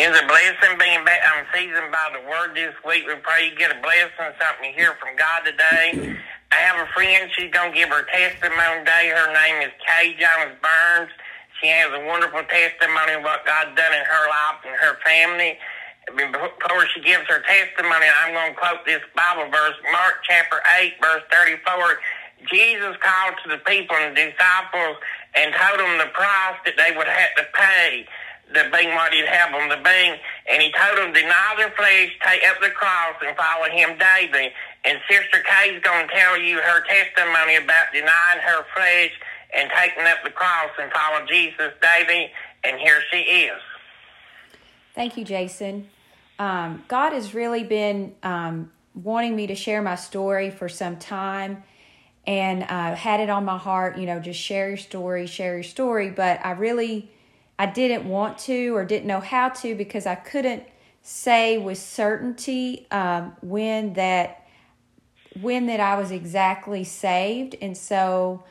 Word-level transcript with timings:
It's 0.00 0.16
a 0.16 0.24
blessing 0.24 0.80
being 0.80 1.04
back. 1.04 1.20
I'm 1.28 1.44
seasoned 1.52 1.92
by 1.92 2.08
the 2.16 2.24
word 2.24 2.56
this 2.56 2.72
week. 2.88 3.04
We 3.04 3.20
pray 3.20 3.52
you 3.52 3.52
get 3.52 3.68
a 3.68 3.76
blessing, 3.84 4.32
something 4.40 4.72
hear 4.72 4.96
from 4.96 5.12
God 5.12 5.44
today. 5.44 6.16
I 6.48 6.56
have 6.56 6.80
a 6.80 6.88
friend. 6.96 7.28
She's 7.36 7.52
going 7.52 7.68
to 7.68 7.76
give 7.76 7.92
her 7.92 8.08
testimony 8.08 8.80
today. 8.80 9.12
Her 9.12 9.28
name 9.28 9.60
is 9.60 9.76
Kay 9.84 10.16
Jones 10.16 10.56
Burns. 10.64 11.12
She 11.60 11.68
has 11.68 11.92
a 11.92 12.00
wonderful 12.08 12.40
testimony 12.48 13.20
of 13.20 13.28
what 13.28 13.44
God's 13.44 13.76
done 13.76 13.92
in 13.92 14.00
her 14.00 14.24
life 14.32 14.64
and 14.64 14.72
her 14.80 14.96
family. 15.04 15.60
Before 16.16 16.88
she 16.96 17.04
gives 17.04 17.28
her 17.28 17.44
testimony, 17.44 18.08
I'm 18.24 18.32
going 18.32 18.56
to 18.56 18.58
quote 18.58 18.88
this 18.88 19.04
Bible 19.12 19.52
verse, 19.52 19.76
Mark 19.92 20.24
chapter 20.24 20.64
8, 20.80 20.96
verse 20.96 21.28
34. 21.28 22.48
Jesus 22.48 22.96
called 23.04 23.36
to 23.44 23.52
the 23.52 23.60
people 23.68 24.00
and 24.00 24.16
disciples 24.16 24.96
and 25.36 25.52
told 25.52 25.76
them 25.76 26.00
the 26.00 26.08
price 26.16 26.56
that 26.64 26.80
they 26.80 26.96
would 26.96 27.04
have 27.04 27.32
to 27.36 27.44
pay 27.52 28.08
the 28.52 28.68
being 28.72 28.94
what 28.94 29.12
he'd 29.12 29.26
have 29.26 29.52
them 29.52 29.70
to 29.70 29.76
be. 29.82 30.02
And 30.50 30.62
he 30.62 30.72
told 30.72 30.98
them, 30.98 31.12
deny 31.12 31.54
their 31.56 31.70
flesh, 31.70 32.10
take 32.22 32.42
up 32.48 32.60
the 32.60 32.70
cross, 32.70 33.14
and 33.24 33.36
follow 33.36 33.70
him 33.70 33.98
daily. 33.98 34.52
And 34.84 34.98
Sister 35.08 35.42
Kay's 35.44 35.80
going 35.82 36.08
to 36.08 36.14
tell 36.14 36.38
you 36.38 36.58
her 36.58 36.82
testimony 36.84 37.56
about 37.56 37.92
denying 37.92 38.40
her 38.42 38.64
flesh 38.74 39.12
and 39.54 39.70
taking 39.76 40.04
up 40.04 40.18
the 40.24 40.30
cross 40.30 40.70
and 40.80 40.90
follow 40.92 41.26
Jesus 41.26 41.72
daily. 41.80 42.30
And 42.64 42.78
here 42.78 43.00
she 43.10 43.18
is. 43.18 43.60
Thank 44.94 45.16
you, 45.16 45.24
Jason. 45.24 45.88
Um, 46.38 46.84
God 46.88 47.12
has 47.12 47.34
really 47.34 47.64
been 47.64 48.14
um, 48.22 48.70
wanting 48.94 49.36
me 49.36 49.46
to 49.48 49.54
share 49.54 49.82
my 49.82 49.94
story 49.94 50.50
for 50.50 50.68
some 50.68 50.96
time 50.98 51.62
and 52.26 52.62
uh, 52.64 52.94
had 52.94 53.20
it 53.20 53.30
on 53.30 53.44
my 53.44 53.58
heart, 53.58 53.98
you 53.98 54.06
know, 54.06 54.20
just 54.20 54.40
share 54.40 54.68
your 54.68 54.76
story, 54.76 55.26
share 55.26 55.54
your 55.54 55.62
story. 55.62 56.10
But 56.10 56.44
I 56.44 56.52
really 56.52 57.10
I 57.60 57.66
didn't 57.66 58.08
want 58.08 58.38
to 58.38 58.74
or 58.74 58.86
didn't 58.86 59.06
know 59.06 59.20
how 59.20 59.50
to 59.50 59.74
because 59.74 60.06
I 60.06 60.14
couldn't 60.14 60.62
say 61.02 61.58
with 61.58 61.76
certainty 61.76 62.86
um, 62.90 63.36
when 63.42 63.92
that 63.92 64.46
when 65.42 65.66
that 65.66 65.78
I 65.78 65.98
was 65.98 66.10
exactly 66.10 66.84
saved, 66.84 67.54
and 67.60 67.76
so 67.76 68.44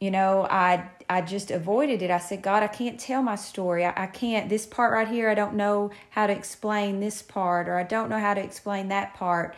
you 0.00 0.10
know 0.10 0.44
I 0.50 0.90
I 1.08 1.20
just 1.20 1.52
avoided 1.52 2.02
it. 2.02 2.10
I 2.10 2.18
said, 2.18 2.42
God, 2.42 2.64
I 2.64 2.66
can't 2.66 2.98
tell 2.98 3.22
my 3.22 3.36
story. 3.36 3.84
I, 3.84 3.92
I 3.96 4.06
can't 4.08 4.48
this 4.48 4.66
part 4.66 4.92
right 4.92 5.06
here. 5.06 5.30
I 5.30 5.34
don't 5.34 5.54
know 5.54 5.92
how 6.10 6.26
to 6.26 6.32
explain 6.32 6.98
this 6.98 7.22
part, 7.22 7.68
or 7.68 7.76
I 7.76 7.84
don't 7.84 8.10
know 8.10 8.18
how 8.18 8.34
to 8.34 8.42
explain 8.42 8.88
that 8.88 9.14
part. 9.14 9.54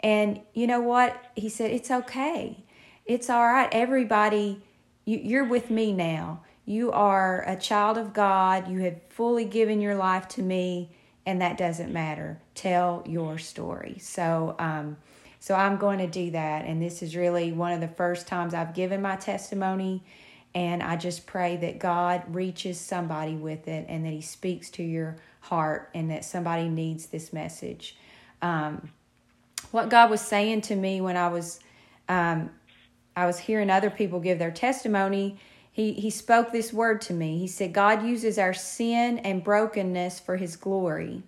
And 0.00 0.40
you 0.54 0.66
know 0.66 0.80
what? 0.80 1.16
He 1.36 1.48
said, 1.48 1.70
it's 1.70 1.92
okay. 1.92 2.64
It's 3.06 3.30
all 3.30 3.46
right. 3.46 3.68
Everybody, 3.70 4.60
you, 5.04 5.20
you're 5.22 5.44
with 5.44 5.70
me 5.70 5.92
now 5.92 6.40
you 6.70 6.92
are 6.92 7.42
a 7.48 7.56
child 7.56 7.98
of 7.98 8.12
God. 8.12 8.68
You 8.68 8.78
have 8.82 9.02
fully 9.08 9.44
given 9.44 9.80
your 9.80 9.96
life 9.96 10.28
to 10.28 10.42
me, 10.42 10.88
and 11.26 11.42
that 11.42 11.58
doesn't 11.58 11.92
matter. 11.92 12.40
Tell 12.54 13.02
your 13.04 13.38
story. 13.38 13.98
So, 13.98 14.54
um, 14.60 14.96
so 15.40 15.56
I'm 15.56 15.78
going 15.78 15.98
to 15.98 16.06
do 16.06 16.30
that. 16.30 16.64
And 16.64 16.80
this 16.80 17.02
is 17.02 17.16
really 17.16 17.50
one 17.50 17.72
of 17.72 17.80
the 17.80 17.88
first 17.88 18.28
times 18.28 18.54
I've 18.54 18.72
given 18.72 19.02
my 19.02 19.16
testimony. 19.16 20.04
And 20.54 20.80
I 20.80 20.94
just 20.94 21.26
pray 21.26 21.56
that 21.56 21.80
God 21.80 22.22
reaches 22.32 22.78
somebody 22.78 23.34
with 23.34 23.66
it 23.66 23.86
and 23.88 24.04
that 24.04 24.12
He 24.12 24.20
speaks 24.20 24.70
to 24.70 24.84
your 24.84 25.16
heart 25.40 25.90
and 25.92 26.08
that 26.12 26.24
somebody 26.24 26.68
needs 26.68 27.06
this 27.06 27.32
message. 27.32 27.96
Um, 28.42 28.92
what 29.72 29.88
God 29.88 30.08
was 30.08 30.20
saying 30.20 30.60
to 30.62 30.76
me 30.76 31.00
when 31.00 31.16
I 31.16 31.28
was 31.28 31.58
um, 32.08 32.50
I 33.16 33.26
was 33.26 33.40
hearing 33.40 33.70
other 33.70 33.90
people 33.90 34.20
give 34.20 34.38
their 34.38 34.52
testimony 34.52 35.36
he, 35.80 35.92
he 35.94 36.10
spoke 36.10 36.52
this 36.52 36.74
word 36.74 37.00
to 37.02 37.14
me. 37.14 37.38
He 37.38 37.46
said, 37.46 37.72
God 37.72 38.04
uses 38.04 38.38
our 38.38 38.52
sin 38.52 39.18
and 39.20 39.42
brokenness 39.42 40.20
for 40.20 40.36
his 40.36 40.56
glory. 40.56 41.22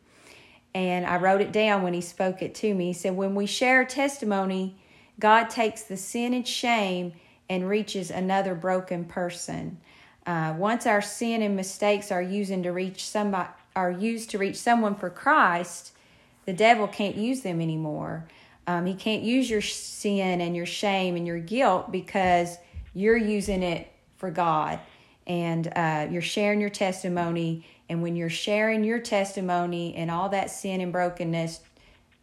And 0.75 1.07
I 1.07 1.17
wrote 1.17 1.41
it 1.41 1.53
down 1.53 1.83
when 1.83 1.95
he 1.95 2.03
spoke 2.03 2.43
it 2.43 2.55
to 2.57 2.75
me. 2.75 2.89
He 2.89 2.93
said, 2.93 3.17
When 3.17 3.35
we 3.35 3.47
share 3.47 3.85
testimony, 3.87 4.77
God 5.19 5.49
takes 5.49 5.83
the 5.83 5.97
sin 5.97 6.35
and 6.35 6.47
shame 6.47 7.15
and 7.49 7.67
reaches 7.67 8.11
another 8.11 8.55
broken 8.55 9.07
person. 9.07 9.79
Uh, 10.27 10.55
once 10.57 10.87
our 10.87 11.03
sin 11.03 11.41
and 11.41 11.57
mistakes 11.57 12.13
are 12.13 12.23
using 12.23 12.63
to 12.63 12.73
reach 12.73 13.07
somebody, 13.07 13.49
are 13.75 13.91
used 13.91 14.31
to 14.31 14.39
reach 14.39 14.57
someone 14.57 14.95
for 14.95 15.09
Christ, 15.09 15.93
the 16.45 16.53
devil 16.53 16.87
can't 16.87 17.17
use 17.17 17.41
them 17.41 17.61
anymore. 17.61 18.29
Um, 18.67 18.85
he 18.85 18.95
can't 18.95 19.23
use 19.23 19.49
your 19.49 19.63
sin 19.63 20.41
and 20.41 20.55
your 20.55 20.67
shame 20.67 21.17
and 21.17 21.27
your 21.27 21.39
guilt 21.39 21.91
because 21.91 22.59
you're 22.95 23.17
using 23.17 23.63
it 23.63 23.92
for 24.23 24.31
God 24.31 24.79
and 25.27 25.67
uh, 25.75 26.07
you're 26.09 26.23
sharing 26.23 26.61
your 26.61 26.71
testimony. 26.71 27.67
And 27.89 28.05
when 28.05 28.15
you're 28.15 28.31
sharing 28.31 28.85
your 28.85 29.01
testimony 29.01 29.97
and 29.97 30.13
all 30.13 30.29
that 30.29 30.49
sin 30.49 30.81
and 30.81 30.93
brokenness 30.93 31.59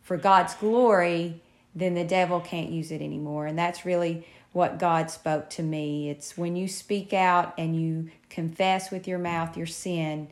for 0.01 0.15
God's 0.15 0.53
glory, 0.53 1.41
then 1.75 1.95
the 1.95 2.05
devil 2.05 2.39
can't 2.39 2.69
use 2.69 2.91
it 2.91 3.01
anymore. 3.01 3.47
And 3.47 3.59
that's 3.59 3.85
really 3.85 4.25
what 4.53 4.79
God 4.79 5.11
spoke 5.11 5.49
to 5.51 5.61
me. 5.61 6.09
It's 6.09 6.37
when 6.37 6.55
you 6.55 6.69
speak 6.69 7.11
out 7.11 7.53
and 7.57 7.75
you 7.75 8.11
confess 8.29 8.91
with 8.91 9.05
your 9.05 9.19
mouth 9.19 9.57
your 9.57 9.67
sin, 9.67 10.29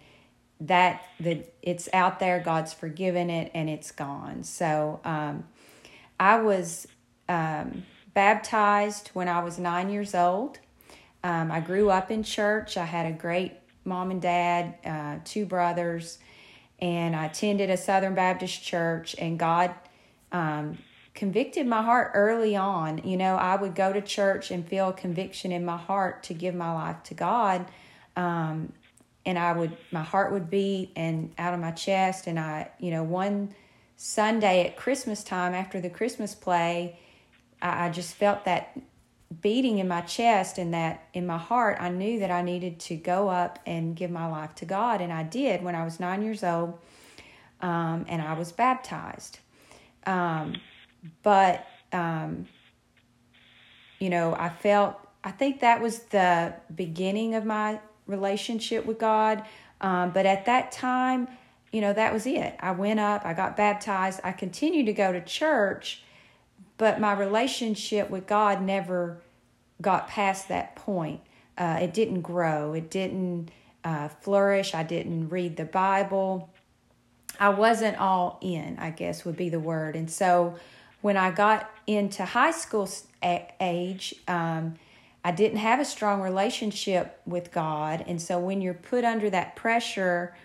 that 0.61 1.03
the 1.19 1.43
it's 1.61 1.89
out 1.91 2.21
there. 2.21 2.39
God's 2.39 2.73
forgiven 2.73 3.29
it 3.29 3.51
and 3.53 3.69
it's 3.69 3.91
gone. 3.91 4.43
So 4.43 5.01
um, 5.03 5.43
I 6.17 6.39
was 6.39 6.87
um, 7.27 7.83
baptized 8.13 9.09
when 9.09 9.27
I 9.27 9.43
was 9.43 9.59
nine 9.59 9.89
years 9.89 10.15
old. 10.15 10.59
Um, 11.23 11.51
I 11.51 11.59
grew 11.59 11.89
up 11.89 12.11
in 12.11 12.23
church. 12.23 12.77
I 12.77 12.85
had 12.85 13.05
a 13.05 13.11
great 13.11 13.53
mom 13.85 14.11
and 14.11 14.21
dad, 14.21 14.75
uh, 14.85 15.17
two 15.23 15.45
brothers, 15.45 16.19
and 16.79 17.15
I 17.15 17.25
attended 17.25 17.69
a 17.69 17.77
Southern 17.77 18.15
Baptist 18.15 18.63
church. 18.63 19.15
And 19.17 19.39
God 19.39 19.73
um, 20.31 20.77
convicted 21.13 21.65
my 21.65 21.81
heart 21.81 22.11
early 22.13 22.55
on. 22.55 22.99
You 23.03 23.17
know, 23.17 23.35
I 23.35 23.55
would 23.55 23.75
go 23.75 23.91
to 23.91 24.01
church 24.01 24.51
and 24.51 24.67
feel 24.67 24.91
conviction 24.91 25.51
in 25.51 25.65
my 25.65 25.77
heart 25.77 26.23
to 26.23 26.33
give 26.33 26.53
my 26.53 26.71
life 26.71 27.01
to 27.03 27.13
God. 27.13 27.65
Um, 28.15 28.73
and 29.25 29.37
I 29.37 29.53
would, 29.53 29.75
my 29.91 30.03
heart 30.03 30.31
would 30.31 30.49
beat 30.49 30.91
and 30.95 31.33
out 31.37 31.53
of 31.53 31.59
my 31.59 31.71
chest. 31.71 32.27
And 32.27 32.39
I, 32.39 32.69
you 32.79 32.91
know, 32.91 33.03
one 33.03 33.53
Sunday 33.95 34.65
at 34.65 34.77
Christmas 34.77 35.23
time 35.23 35.53
after 35.53 35.81
the 35.81 35.89
Christmas 35.89 36.35
play, 36.35 36.99
I, 37.61 37.87
I 37.87 37.89
just 37.89 38.13
felt 38.13 38.45
that 38.45 38.79
beating 39.41 39.79
in 39.79 39.87
my 39.87 40.01
chest 40.01 40.57
and 40.57 40.73
that 40.73 41.09
in 41.13 41.25
my 41.25 41.37
heart, 41.37 41.77
I 41.79 41.89
knew 41.89 42.19
that 42.19 42.31
I 42.31 42.41
needed 42.41 42.79
to 42.81 42.95
go 42.95 43.27
up 43.27 43.59
and 43.65 43.95
give 43.95 44.09
my 44.09 44.27
life 44.27 44.55
to 44.55 44.65
God. 44.65 45.01
And 45.01 45.11
I 45.11 45.23
did 45.23 45.63
when 45.63 45.75
I 45.75 45.83
was 45.83 45.99
nine 45.99 46.21
years 46.21 46.43
old, 46.43 46.79
um, 47.61 48.05
and 48.07 48.21
I 48.21 48.33
was 48.33 48.51
baptized. 48.51 49.39
Um, 50.05 50.55
but, 51.23 51.65
um, 51.91 52.47
you 53.99 54.09
know, 54.09 54.33
I 54.33 54.49
felt, 54.49 54.95
I 55.23 55.31
think 55.31 55.59
that 55.59 55.81
was 55.81 55.99
the 55.99 56.53
beginning 56.73 57.35
of 57.35 57.45
my 57.45 57.79
relationship 58.05 58.85
with 58.85 58.97
God. 58.97 59.43
Um, 59.81 60.11
but 60.11 60.25
at 60.25 60.45
that 60.45 60.71
time, 60.71 61.27
you 61.73 61.81
know, 61.81 61.91
that 61.91 62.13
was 62.13 62.25
it. 62.25 62.55
I 62.61 62.71
went 62.71 62.99
up, 62.99 63.25
I 63.25 63.33
got 63.33 63.57
baptized, 63.57 64.21
I 64.23 64.31
continued 64.31 64.85
to 64.85 64.93
go 64.93 65.11
to 65.11 65.21
church 65.21 66.01
but 66.77 66.99
my 66.99 67.13
relationship 67.13 68.09
with 68.09 68.27
God 68.27 68.61
never 68.61 69.17
got 69.81 70.07
past 70.07 70.47
that 70.49 70.75
point. 70.75 71.21
Uh, 71.57 71.79
it 71.81 71.93
didn't 71.93 72.21
grow, 72.21 72.73
it 72.73 72.89
didn't 72.89 73.49
uh, 73.83 74.09
flourish. 74.09 74.73
I 74.73 74.83
didn't 74.83 75.29
read 75.29 75.55
the 75.55 75.65
Bible. 75.65 76.49
I 77.39 77.49
wasn't 77.49 77.97
all 77.97 78.37
in, 78.41 78.77
I 78.79 78.89
guess 78.89 79.23
would 79.23 79.37
be 79.37 79.49
the 79.49 79.59
word. 79.59 79.95
And 79.95 80.11
so 80.11 80.55
when 81.01 81.15
I 81.15 81.31
got 81.31 81.69
into 81.85 82.25
high 82.25 82.51
school 82.51 82.89
age, 83.23 84.15
um, 84.27 84.75
I 85.23 85.31
didn't 85.31 85.59
have 85.59 85.79
a 85.79 85.85
strong 85.85 86.21
relationship 86.21 87.21
with 87.25 87.51
God. 87.51 88.03
And 88.07 88.21
so 88.21 88.39
when 88.39 88.61
you're 88.61 88.73
put 88.73 89.05
under 89.05 89.29
that 89.29 89.55
pressure 89.55 90.35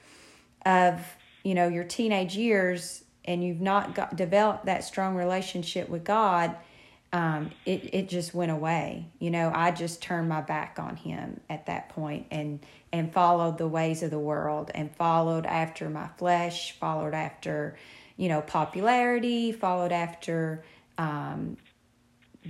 of, 0.64 1.00
you 1.42 1.54
know, 1.54 1.68
your 1.68 1.84
teenage 1.84 2.36
years, 2.36 3.01
and 3.24 3.44
you've 3.44 3.60
not 3.60 3.94
got 3.94 4.16
developed 4.16 4.66
that 4.66 4.84
strong 4.84 5.14
relationship 5.14 5.88
with 5.88 6.04
God, 6.04 6.56
um, 7.12 7.50
it 7.66 7.94
it 7.94 8.08
just 8.08 8.34
went 8.34 8.50
away. 8.50 9.06
You 9.18 9.30
know, 9.30 9.52
I 9.54 9.70
just 9.70 10.02
turned 10.02 10.28
my 10.28 10.40
back 10.40 10.78
on 10.78 10.96
Him 10.96 11.40
at 11.50 11.66
that 11.66 11.90
point 11.90 12.26
and 12.30 12.60
and 12.92 13.12
followed 13.12 13.58
the 13.58 13.68
ways 13.68 14.02
of 14.02 14.10
the 14.10 14.18
world 14.18 14.70
and 14.74 14.94
followed 14.96 15.46
after 15.46 15.88
my 15.88 16.08
flesh, 16.18 16.72
followed 16.78 17.14
after, 17.14 17.76
you 18.16 18.28
know, 18.28 18.40
popularity, 18.42 19.52
followed 19.52 19.92
after 19.92 20.64
um, 20.98 21.56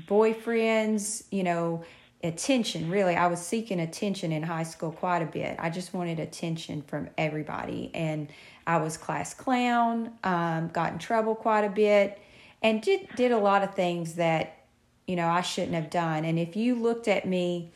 boyfriends, 0.07 1.25
you 1.31 1.43
know, 1.43 1.85
attention. 2.23 2.91
Really, 2.91 3.17
I 3.17 3.27
was 3.27 3.45
seeking 3.45 3.81
attention 3.81 4.33
in 4.33 4.43
high 4.43 4.63
school 4.63 4.93
quite 4.93 5.23
a 5.23 5.27
bit. 5.27 5.57
I 5.59 5.71
just 5.71 5.93
wanted 5.93 6.21
attention 6.21 6.83
from 6.83 7.09
everybody 7.19 7.91
and 7.95 8.29
I 8.67 8.77
was 8.79 8.97
class 8.97 9.35
clown, 9.35 10.13
um, 10.23 10.69
got 10.69 10.93
in 10.93 10.99
trouble 10.99 11.35
quite 11.35 11.65
a 11.65 11.71
bit, 11.71 12.21
and 12.63 12.81
did 12.81 13.09
did 13.17 13.33
a 13.33 13.39
lot 13.39 13.65
of 13.65 13.75
things 13.75 14.15
that 14.15 14.67
you 15.07 15.17
know 15.17 15.29
I 15.29 15.41
shouldn't 15.41 15.75
have 15.75 15.91
done. 15.91 16.25
And 16.25 16.39
if 16.39 16.55
you 16.55 16.77
looked 16.77 17.09
at 17.09 17.27
me 17.27 17.71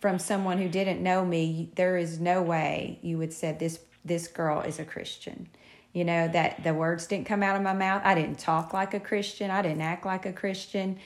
from 0.00 0.18
someone 0.18 0.58
who 0.58 0.68
didn't 0.68 1.02
know 1.02 1.24
me, 1.24 1.70
there 1.76 1.96
is 1.96 2.20
no 2.20 2.42
way 2.42 2.98
you 3.02 3.16
would 3.18 3.32
said 3.32 3.58
this 3.58 3.80
this 4.04 4.28
girl 4.28 4.60
is 4.60 4.78
a 4.78 4.84
Christian. 4.84 5.48
You 5.94 6.04
know, 6.04 6.28
that 6.28 6.62
the 6.62 6.74
words 6.74 7.06
didn't 7.06 7.26
come 7.26 7.42
out 7.42 7.56
of 7.56 7.62
my 7.62 7.72
mouth. 7.72 8.02
I 8.04 8.14
didn't 8.14 8.38
talk 8.38 8.74
like 8.74 8.92
a 8.92 9.00
Christian, 9.00 9.50
I 9.50 9.62
didn't 9.62 9.80
act 9.80 10.04
like 10.04 10.26
a 10.26 10.32
Christian. 10.32 10.98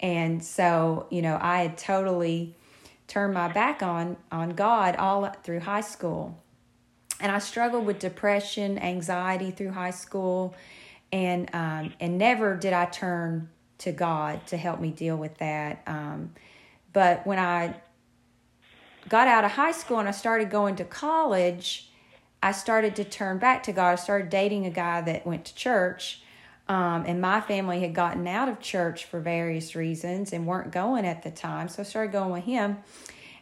And 0.00 0.44
so, 0.44 1.06
you 1.10 1.22
know, 1.22 1.38
I 1.40 1.62
had 1.62 1.78
totally 1.78 2.54
turned 3.06 3.34
my 3.34 3.48
back 3.48 3.82
on 3.82 4.16
on 4.30 4.50
God 4.50 4.96
all 4.96 5.28
through 5.42 5.60
high 5.60 5.80
school. 5.80 6.38
And 7.20 7.32
I 7.32 7.40
struggled 7.40 7.84
with 7.84 7.98
depression, 7.98 8.78
anxiety 8.78 9.50
through 9.50 9.72
high 9.72 9.90
school, 9.90 10.54
and 11.10 11.52
um, 11.52 11.92
and 11.98 12.18
never 12.18 12.56
did 12.56 12.72
I 12.72 12.84
turn 12.84 13.48
to 13.78 13.92
God 13.92 14.46
to 14.48 14.56
help 14.56 14.80
me 14.80 14.90
deal 14.90 15.16
with 15.16 15.38
that. 15.38 15.82
Um, 15.86 16.32
but 16.92 17.26
when 17.26 17.38
I 17.38 17.74
got 19.08 19.26
out 19.26 19.44
of 19.44 19.52
high 19.52 19.72
school 19.72 19.98
and 19.98 20.08
I 20.08 20.12
started 20.12 20.50
going 20.50 20.76
to 20.76 20.84
college, 20.84 21.90
I 22.42 22.52
started 22.52 22.94
to 22.96 23.04
turn 23.04 23.38
back 23.38 23.64
to 23.64 23.72
God. 23.72 23.90
I 23.92 23.94
started 23.96 24.30
dating 24.30 24.66
a 24.66 24.70
guy 24.70 25.00
that 25.00 25.26
went 25.26 25.44
to 25.46 25.54
church. 25.54 26.22
Um, 26.68 27.04
and 27.06 27.20
my 27.20 27.40
family 27.40 27.80
had 27.80 27.94
gotten 27.94 28.26
out 28.26 28.48
of 28.48 28.60
church 28.60 29.06
for 29.06 29.20
various 29.20 29.74
reasons 29.74 30.32
and 30.32 30.46
weren't 30.46 30.70
going 30.70 31.06
at 31.06 31.22
the 31.22 31.30
time. 31.30 31.68
So 31.68 31.82
I 31.82 31.84
started 31.84 32.12
going 32.12 32.30
with 32.30 32.44
him. 32.44 32.78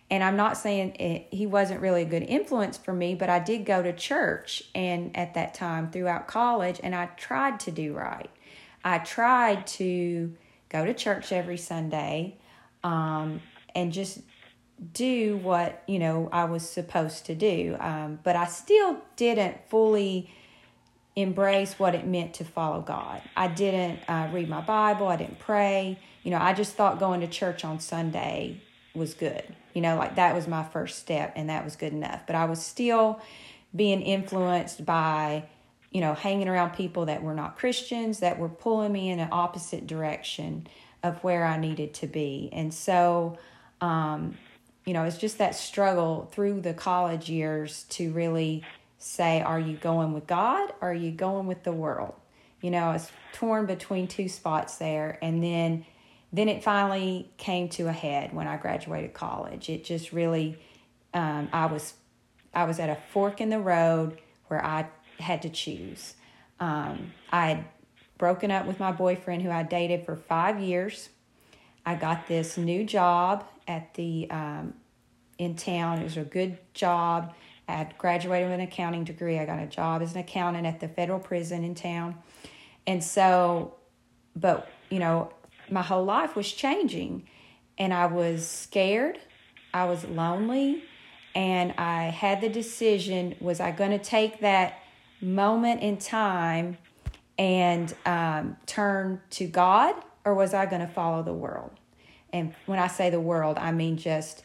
And 0.08 0.22
I'm 0.22 0.36
not 0.36 0.56
saying 0.56 0.94
it, 1.00 1.26
he 1.32 1.46
wasn't 1.46 1.80
really 1.80 2.02
a 2.02 2.06
good 2.06 2.22
influence 2.22 2.78
for 2.78 2.92
me, 2.92 3.16
but 3.16 3.28
I 3.28 3.40
did 3.40 3.64
go 3.64 3.82
to 3.82 3.92
church 3.92 4.62
and 4.74 5.16
at 5.16 5.34
that 5.34 5.54
time 5.54 5.90
throughout 5.90 6.28
college, 6.28 6.78
and 6.82 6.94
I 6.94 7.06
tried 7.06 7.58
to 7.60 7.72
do 7.72 7.92
right. 7.92 8.30
I 8.84 8.98
tried 8.98 9.66
to 9.66 10.32
go 10.68 10.84
to 10.84 10.94
church 10.94 11.32
every 11.32 11.56
Sunday 11.56 12.38
um, 12.84 13.40
and 13.74 13.92
just 13.92 14.20
do 14.92 15.38
what 15.38 15.82
you 15.88 15.98
know 15.98 16.28
I 16.32 16.44
was 16.44 16.68
supposed 16.68 17.26
to 17.26 17.34
do. 17.34 17.76
Um, 17.80 18.20
but 18.22 18.36
I 18.36 18.46
still 18.46 18.98
didn't 19.16 19.68
fully 19.68 20.30
embrace 21.16 21.78
what 21.78 21.94
it 21.94 22.06
meant 22.06 22.34
to 22.34 22.44
follow 22.44 22.82
God. 22.82 23.22
I 23.34 23.48
didn't 23.48 24.00
uh, 24.06 24.28
read 24.32 24.48
my 24.50 24.60
Bible. 24.60 25.08
I 25.08 25.16
didn't 25.16 25.38
pray. 25.38 25.98
You 26.22 26.30
know, 26.30 26.38
I 26.38 26.52
just 26.52 26.74
thought 26.74 26.98
going 26.98 27.22
to 27.22 27.26
church 27.26 27.64
on 27.64 27.80
Sunday 27.80 28.60
was 28.94 29.14
good. 29.14 29.42
You 29.72 29.80
know, 29.80 29.96
like 29.96 30.16
that 30.16 30.34
was 30.34 30.46
my 30.46 30.62
first 30.62 30.98
step, 30.98 31.32
and 31.34 31.48
that 31.48 31.64
was 31.64 31.74
good 31.74 31.92
enough. 31.92 32.20
But 32.26 32.36
I 32.36 32.44
was 32.44 32.62
still 32.62 33.20
being 33.74 34.02
influenced 34.02 34.84
by 34.84 35.44
you 35.90 36.00
know 36.00 36.14
hanging 36.14 36.48
around 36.48 36.70
people 36.70 37.06
that 37.06 37.22
were 37.22 37.34
not 37.34 37.56
Christians 37.56 38.20
that 38.20 38.38
were 38.38 38.48
pulling 38.48 38.92
me 38.92 39.10
in 39.10 39.18
an 39.18 39.28
opposite 39.32 39.86
direction 39.86 40.66
of 41.02 41.22
where 41.24 41.44
I 41.44 41.56
needed 41.58 41.94
to 41.94 42.06
be, 42.06 42.50
and 42.52 42.72
so. 42.72 43.38
Um, 43.80 44.38
you 44.86 44.92
know, 44.92 45.02
it's 45.02 45.18
just 45.18 45.38
that 45.38 45.56
struggle 45.56 46.30
through 46.30 46.60
the 46.60 46.72
college 46.72 47.28
years 47.28 47.86
to 47.88 48.12
really 48.12 48.62
say, 48.98 49.40
are 49.42 49.60
you 49.60 49.76
going 49.76 50.12
with 50.12 50.26
God 50.26 50.72
or 50.80 50.90
are 50.90 50.94
you 50.94 51.10
going 51.10 51.46
with 51.46 51.62
the 51.62 51.72
world? 51.72 52.14
You 52.60 52.70
know, 52.70 52.84
I 52.84 52.92
was 52.94 53.10
torn 53.32 53.66
between 53.66 54.08
two 54.08 54.28
spots 54.28 54.76
there. 54.76 55.18
And 55.22 55.42
then 55.42 55.84
then 56.32 56.48
it 56.48 56.62
finally 56.62 57.30
came 57.38 57.68
to 57.70 57.86
a 57.88 57.92
head 57.92 58.34
when 58.34 58.46
I 58.46 58.56
graduated 58.56 59.14
college. 59.14 59.70
It 59.70 59.84
just 59.84 60.12
really 60.12 60.58
um, 61.14 61.48
I 61.52 61.66
was 61.66 61.94
I 62.54 62.64
was 62.64 62.78
at 62.78 62.88
a 62.88 62.98
fork 63.12 63.40
in 63.40 63.50
the 63.50 63.60
road 63.60 64.18
where 64.48 64.64
I 64.64 64.86
had 65.18 65.42
to 65.42 65.48
choose. 65.48 66.14
Um, 66.58 67.12
I 67.30 67.48
had 67.48 67.64
broken 68.18 68.50
up 68.50 68.66
with 68.66 68.80
my 68.80 68.92
boyfriend 68.92 69.42
who 69.42 69.50
I 69.50 69.62
dated 69.62 70.04
for 70.04 70.16
five 70.16 70.58
years. 70.60 71.10
I 71.84 71.94
got 71.94 72.26
this 72.26 72.56
new 72.56 72.84
job 72.84 73.46
at 73.68 73.94
the 73.94 74.28
um, 74.30 74.74
in 75.38 75.54
town. 75.54 75.98
It 76.00 76.04
was 76.04 76.16
a 76.16 76.24
good 76.24 76.58
job. 76.74 77.34
I 77.68 77.72
had 77.72 77.98
graduated 77.98 78.48
with 78.48 78.60
an 78.60 78.64
accounting 78.64 79.04
degree. 79.04 79.38
I 79.38 79.46
got 79.46 79.58
a 79.58 79.66
job 79.66 80.02
as 80.02 80.14
an 80.14 80.20
accountant 80.20 80.66
at 80.66 80.80
the 80.80 80.88
federal 80.88 81.18
prison 81.18 81.64
in 81.64 81.74
town. 81.74 82.16
And 82.86 83.02
so, 83.02 83.74
but, 84.36 84.68
you 84.90 84.98
know, 84.98 85.32
my 85.70 85.82
whole 85.82 86.04
life 86.04 86.36
was 86.36 86.50
changing 86.50 87.26
and 87.78 87.92
I 87.92 88.06
was 88.06 88.48
scared. 88.48 89.18
I 89.74 89.86
was 89.86 90.04
lonely. 90.04 90.84
And 91.34 91.74
I 91.76 92.04
had 92.04 92.40
the 92.40 92.48
decision 92.48 93.34
was 93.40 93.60
I 93.60 93.70
going 93.70 93.90
to 93.90 93.98
take 93.98 94.40
that 94.40 94.80
moment 95.20 95.82
in 95.82 95.98
time 95.98 96.78
and 97.38 97.94
um, 98.06 98.56
turn 98.66 99.20
to 99.30 99.46
God 99.46 99.94
or 100.24 100.34
was 100.34 100.54
I 100.54 100.66
going 100.66 100.80
to 100.80 100.88
follow 100.88 101.22
the 101.22 101.34
world? 101.34 101.72
And 102.32 102.54
when 102.66 102.78
I 102.78 102.86
say 102.86 103.10
the 103.10 103.20
world, 103.20 103.58
I 103.58 103.72
mean 103.72 103.96
just 103.96 104.44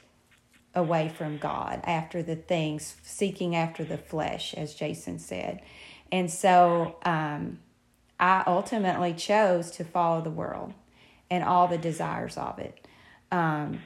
away 0.73 1.09
from 1.09 1.37
God, 1.37 1.81
after 1.83 2.23
the 2.23 2.35
things, 2.35 2.95
seeking 3.03 3.55
after 3.55 3.83
the 3.83 3.97
flesh, 3.97 4.53
as 4.53 4.73
Jason 4.73 5.19
said. 5.19 5.61
And 6.11 6.29
so 6.31 6.97
um, 7.03 7.59
I 8.19 8.43
ultimately 8.47 9.13
chose 9.13 9.71
to 9.71 9.83
follow 9.83 10.21
the 10.21 10.29
world 10.29 10.73
and 11.29 11.43
all 11.43 11.67
the 11.67 11.77
desires 11.77 12.37
of 12.37 12.59
it. 12.59 12.87
Um, 13.31 13.81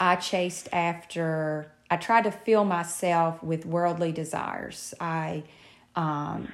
I 0.00 0.16
chased 0.16 0.68
after, 0.72 1.72
I 1.90 1.96
tried 1.96 2.24
to 2.24 2.30
fill 2.30 2.64
myself 2.64 3.42
with 3.42 3.66
worldly 3.66 4.12
desires. 4.12 4.94
I, 5.00 5.44
um, 5.94 6.52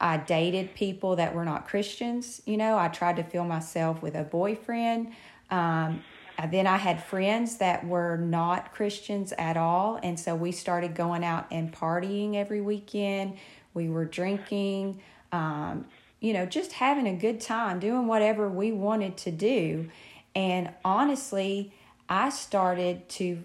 I 0.00 0.16
dated 0.18 0.74
people 0.74 1.16
that 1.16 1.34
were 1.34 1.44
not 1.44 1.66
Christians. 1.66 2.40
You 2.46 2.56
know, 2.56 2.78
I 2.78 2.88
tried 2.88 3.16
to 3.16 3.22
fill 3.22 3.44
myself 3.44 4.02
with 4.02 4.14
a 4.14 4.24
boyfriend. 4.24 5.12
Um, 5.50 6.02
then 6.46 6.66
I 6.66 6.76
had 6.76 7.02
friends 7.02 7.56
that 7.56 7.86
were 7.86 8.16
not 8.16 8.72
Christians 8.72 9.32
at 9.36 9.56
all. 9.56 9.98
And 10.02 10.18
so 10.18 10.34
we 10.34 10.52
started 10.52 10.94
going 10.94 11.24
out 11.24 11.46
and 11.50 11.72
partying 11.72 12.34
every 12.34 12.60
weekend. 12.60 13.36
We 13.74 13.88
were 13.88 14.04
drinking, 14.04 15.00
um, 15.32 15.86
you 16.20 16.32
know, 16.32 16.46
just 16.46 16.72
having 16.72 17.06
a 17.06 17.14
good 17.14 17.40
time, 17.40 17.80
doing 17.80 18.06
whatever 18.06 18.48
we 18.48 18.72
wanted 18.72 19.16
to 19.18 19.30
do. 19.30 19.90
And 20.34 20.70
honestly, 20.84 21.72
I 22.08 22.30
started 22.30 23.08
to 23.10 23.42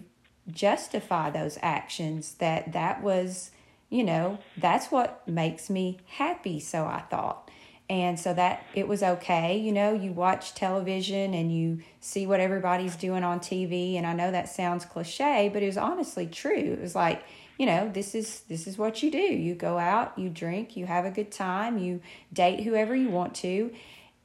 justify 0.50 1.30
those 1.30 1.58
actions 1.62 2.34
that 2.34 2.72
that 2.72 3.02
was, 3.02 3.50
you 3.90 4.04
know, 4.04 4.38
that's 4.56 4.90
what 4.92 5.26
makes 5.26 5.68
me 5.68 5.98
happy. 6.06 6.60
So 6.60 6.84
I 6.84 7.00
thought 7.10 7.45
and 7.88 8.18
so 8.18 8.34
that 8.34 8.64
it 8.74 8.88
was 8.88 9.02
okay 9.02 9.56
you 9.56 9.72
know 9.72 9.92
you 9.92 10.12
watch 10.12 10.54
television 10.54 11.34
and 11.34 11.56
you 11.56 11.80
see 12.00 12.26
what 12.26 12.40
everybody's 12.40 12.96
doing 12.96 13.22
on 13.22 13.38
tv 13.38 13.96
and 13.96 14.06
i 14.06 14.12
know 14.12 14.30
that 14.32 14.48
sounds 14.48 14.84
cliche 14.84 15.48
but 15.52 15.62
it 15.62 15.66
was 15.66 15.76
honestly 15.76 16.26
true. 16.26 16.52
It 16.54 16.80
was 16.80 16.94
like 16.94 17.24
you 17.58 17.66
know 17.66 17.90
this 17.92 18.14
is 18.14 18.40
this 18.48 18.66
is 18.66 18.76
what 18.76 19.02
you 19.02 19.10
do. 19.10 19.18
You 19.18 19.54
go 19.54 19.78
out 19.78 20.18
you 20.18 20.28
drink 20.28 20.76
you 20.76 20.86
have 20.86 21.04
a 21.04 21.10
good 21.10 21.32
time 21.32 21.78
you 21.78 22.00
date 22.32 22.62
whoever 22.62 22.94
you 22.94 23.08
want 23.08 23.34
to. 23.36 23.72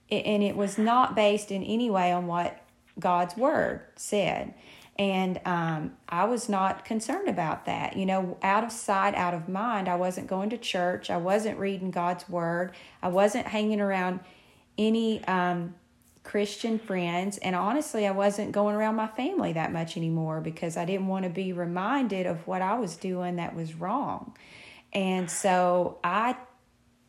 And 0.09 0.43
it 0.43 0.57
was 0.57 0.77
not 0.77 1.15
based 1.15 1.51
in 1.51 1.63
any 1.63 1.89
way 1.89 2.11
on 2.11 2.27
what 2.27 2.59
god's 2.99 3.37
word 3.37 3.81
said 3.95 4.53
and 5.01 5.41
um, 5.45 5.93
I 6.07 6.25
was 6.25 6.47
not 6.47 6.85
concerned 6.85 7.27
about 7.27 7.65
that. 7.65 7.97
You 7.97 8.05
know, 8.05 8.37
out 8.43 8.63
of 8.63 8.71
sight, 8.71 9.15
out 9.15 9.33
of 9.33 9.49
mind. 9.49 9.89
I 9.89 9.95
wasn't 9.95 10.27
going 10.27 10.51
to 10.51 10.59
church. 10.59 11.09
I 11.09 11.17
wasn't 11.17 11.57
reading 11.57 11.89
God's 11.89 12.29
word. 12.29 12.73
I 13.01 13.07
wasn't 13.07 13.47
hanging 13.47 13.81
around 13.81 14.19
any 14.77 15.25
um, 15.25 15.73
Christian 16.21 16.77
friends. 16.77 17.39
And 17.39 17.55
honestly, 17.55 18.05
I 18.05 18.11
wasn't 18.11 18.51
going 18.51 18.75
around 18.75 18.95
my 18.95 19.07
family 19.07 19.53
that 19.53 19.73
much 19.73 19.97
anymore 19.97 20.39
because 20.39 20.77
I 20.77 20.85
didn't 20.85 21.07
want 21.07 21.23
to 21.23 21.31
be 21.31 21.51
reminded 21.51 22.27
of 22.27 22.45
what 22.45 22.61
I 22.61 22.77
was 22.77 22.95
doing 22.95 23.37
that 23.37 23.55
was 23.55 23.73
wrong. 23.73 24.37
And 24.93 25.31
so 25.31 25.97
I 26.03 26.37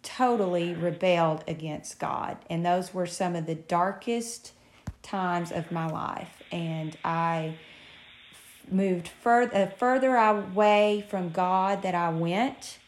totally 0.02 0.72
rebelled 0.72 1.44
against 1.46 1.98
God. 1.98 2.38
And 2.48 2.64
those 2.64 2.94
were 2.94 3.04
some 3.04 3.36
of 3.36 3.44
the 3.44 3.54
darkest 3.54 4.52
times 5.02 5.52
of 5.52 5.70
my 5.70 5.88
life. 5.88 6.42
And 6.50 6.96
I 7.04 7.56
moved 8.70 9.08
further 9.08 9.54
uh, 9.54 9.66
further 9.66 10.16
away 10.16 11.06
from 11.08 11.30
God 11.30 11.82
that 11.82 11.94
I 11.94 12.10
went, 12.10 12.78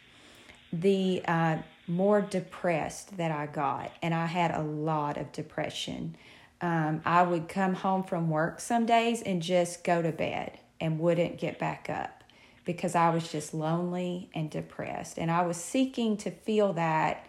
the 0.72 1.22
uh, 1.26 1.58
more 1.86 2.20
depressed 2.20 3.16
that 3.16 3.30
I 3.30 3.46
got, 3.46 3.92
and 4.02 4.14
I 4.14 4.26
had 4.26 4.50
a 4.52 4.62
lot 4.62 5.16
of 5.16 5.32
depression. 5.32 6.16
Um, 6.60 7.02
I 7.04 7.22
would 7.22 7.48
come 7.48 7.74
home 7.74 8.04
from 8.04 8.30
work 8.30 8.60
some 8.60 8.86
days 8.86 9.20
and 9.22 9.42
just 9.42 9.84
go 9.84 10.00
to 10.00 10.12
bed 10.12 10.58
and 10.80 10.98
wouldn't 10.98 11.38
get 11.38 11.58
back 11.58 11.90
up 11.90 12.24
because 12.64 12.94
I 12.94 13.10
was 13.10 13.30
just 13.30 13.52
lonely 13.52 14.30
and 14.34 14.50
depressed, 14.50 15.18
and 15.18 15.30
I 15.30 15.42
was 15.42 15.56
seeking 15.56 16.16
to 16.18 16.30
feel 16.30 16.72
that 16.74 17.26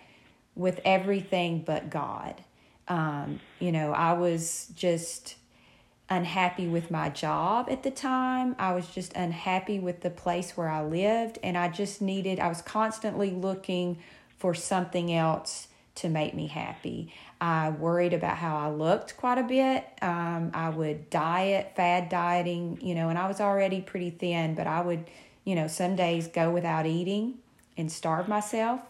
with 0.55 0.79
everything 0.85 1.63
but 1.65 1.89
God. 1.89 2.41
Um, 2.87 3.39
you 3.59 3.71
know, 3.71 3.91
I 3.91 4.13
was 4.13 4.67
just 4.75 5.35
unhappy 6.09 6.67
with 6.67 6.91
my 6.91 7.09
job 7.09 7.67
at 7.69 7.83
the 7.83 7.91
time. 7.91 8.55
I 8.59 8.73
was 8.73 8.87
just 8.87 9.13
unhappy 9.13 9.79
with 9.79 10.01
the 10.01 10.09
place 10.09 10.55
where 10.55 10.69
I 10.69 10.83
lived. 10.83 11.39
And 11.41 11.57
I 11.57 11.69
just 11.69 12.01
needed, 12.01 12.39
I 12.39 12.47
was 12.47 12.61
constantly 12.61 13.31
looking 13.31 13.97
for 14.37 14.53
something 14.53 15.11
else 15.13 15.67
to 15.95 16.09
make 16.09 16.35
me 16.35 16.47
happy. 16.47 17.13
I 17.39 17.69
worried 17.69 18.13
about 18.13 18.37
how 18.37 18.57
I 18.57 18.69
looked 18.69 19.17
quite 19.17 19.37
a 19.37 19.43
bit. 19.43 19.87
Um, 20.01 20.51
I 20.53 20.69
would 20.69 21.09
diet, 21.09 21.73
fad 21.75 22.09
dieting, 22.09 22.79
you 22.81 22.95
know, 22.95 23.09
and 23.09 23.17
I 23.17 23.27
was 23.27 23.39
already 23.39 23.81
pretty 23.81 24.09
thin, 24.09 24.55
but 24.55 24.67
I 24.67 24.81
would, 24.81 25.05
you 25.45 25.55
know, 25.55 25.67
some 25.67 25.95
days 25.95 26.27
go 26.27 26.51
without 26.51 26.85
eating. 26.85 27.35
and 27.77 27.91
starve 27.91 28.27
myself 28.27 28.81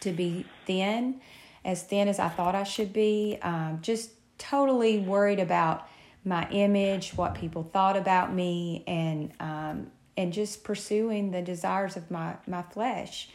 to 0.00 0.12
be 0.12 0.46
thin, 0.66 1.20
as 1.64 1.82
thin 1.82 2.08
as 2.08 2.18
I 2.18 2.28
thought 2.28 2.54
I 2.54 2.64
should 2.64 2.92
be. 2.92 3.38
Um, 3.42 3.78
just 3.82 4.10
totally 4.38 4.98
worried 4.98 5.40
about 5.40 5.88
my 6.24 6.48
image, 6.50 7.12
what 7.12 7.34
people 7.34 7.68
thought 7.72 7.96
about 7.96 8.32
me, 8.32 8.84
and 8.86 9.32
um, 9.40 9.90
and 10.16 10.32
just 10.32 10.64
pursuing 10.64 11.30
the 11.30 11.42
desires 11.42 11.96
of 11.96 12.10
my 12.10 12.36
my 12.46 12.62
flesh. 12.62 13.28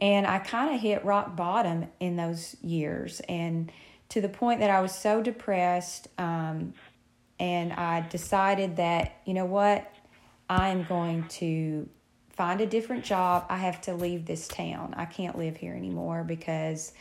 And 0.00 0.26
I 0.26 0.38
kind 0.38 0.74
of 0.74 0.80
hit 0.80 1.04
rock 1.04 1.36
bottom 1.36 1.86
in 2.00 2.16
those 2.16 2.56
years, 2.62 3.20
and 3.28 3.70
to 4.10 4.20
the 4.20 4.28
point 4.28 4.60
that 4.60 4.70
I 4.70 4.80
was 4.80 4.96
so 4.96 5.22
depressed. 5.22 6.08
Um, 6.18 6.74
and 7.40 7.72
I 7.72 8.00
decided 8.00 8.76
that 8.76 9.20
you 9.24 9.34
know 9.34 9.44
what, 9.44 9.92
I'm 10.48 10.84
going 10.84 11.26
to 11.28 11.88
find 12.30 12.60
a 12.60 12.66
different 12.66 13.04
job. 13.04 13.46
I 13.48 13.58
have 13.58 13.80
to 13.82 13.94
leave 13.94 14.26
this 14.26 14.48
town. 14.48 14.94
I 14.96 15.04
can't 15.04 15.38
live 15.38 15.56
here 15.56 15.74
anymore 15.74 16.24
because 16.24 16.92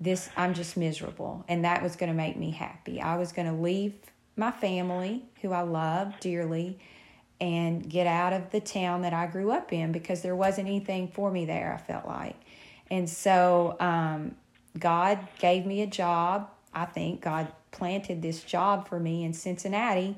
this 0.00 0.28
I'm 0.36 0.54
just 0.54 0.76
miserable 0.76 1.44
and 1.48 1.64
that 1.64 1.82
was 1.82 1.96
going 1.96 2.10
to 2.10 2.16
make 2.16 2.36
me 2.36 2.50
happy. 2.50 3.00
I 3.00 3.16
was 3.16 3.32
going 3.32 3.46
to 3.46 3.54
leave 3.54 3.94
my 4.36 4.50
family 4.50 5.24
who 5.42 5.52
I 5.52 5.62
love 5.62 6.18
dearly 6.20 6.78
and 7.40 7.88
get 7.88 8.06
out 8.06 8.32
of 8.32 8.50
the 8.50 8.60
town 8.60 9.02
that 9.02 9.12
I 9.12 9.26
grew 9.26 9.50
up 9.50 9.72
in 9.72 9.92
because 9.92 10.22
there 10.22 10.36
wasn't 10.36 10.68
anything 10.68 11.08
for 11.08 11.30
me 11.30 11.44
there, 11.44 11.74
I 11.74 11.82
felt 11.82 12.06
like. 12.06 12.36
And 12.90 13.08
so 13.08 13.76
um, 13.80 14.34
God 14.78 15.18
gave 15.38 15.66
me 15.66 15.82
a 15.82 15.86
job. 15.86 16.48
I 16.72 16.84
think 16.84 17.20
God 17.20 17.48
planted 17.70 18.22
this 18.22 18.42
job 18.42 18.88
for 18.88 18.98
me 18.98 19.24
in 19.24 19.32
Cincinnati. 19.32 20.16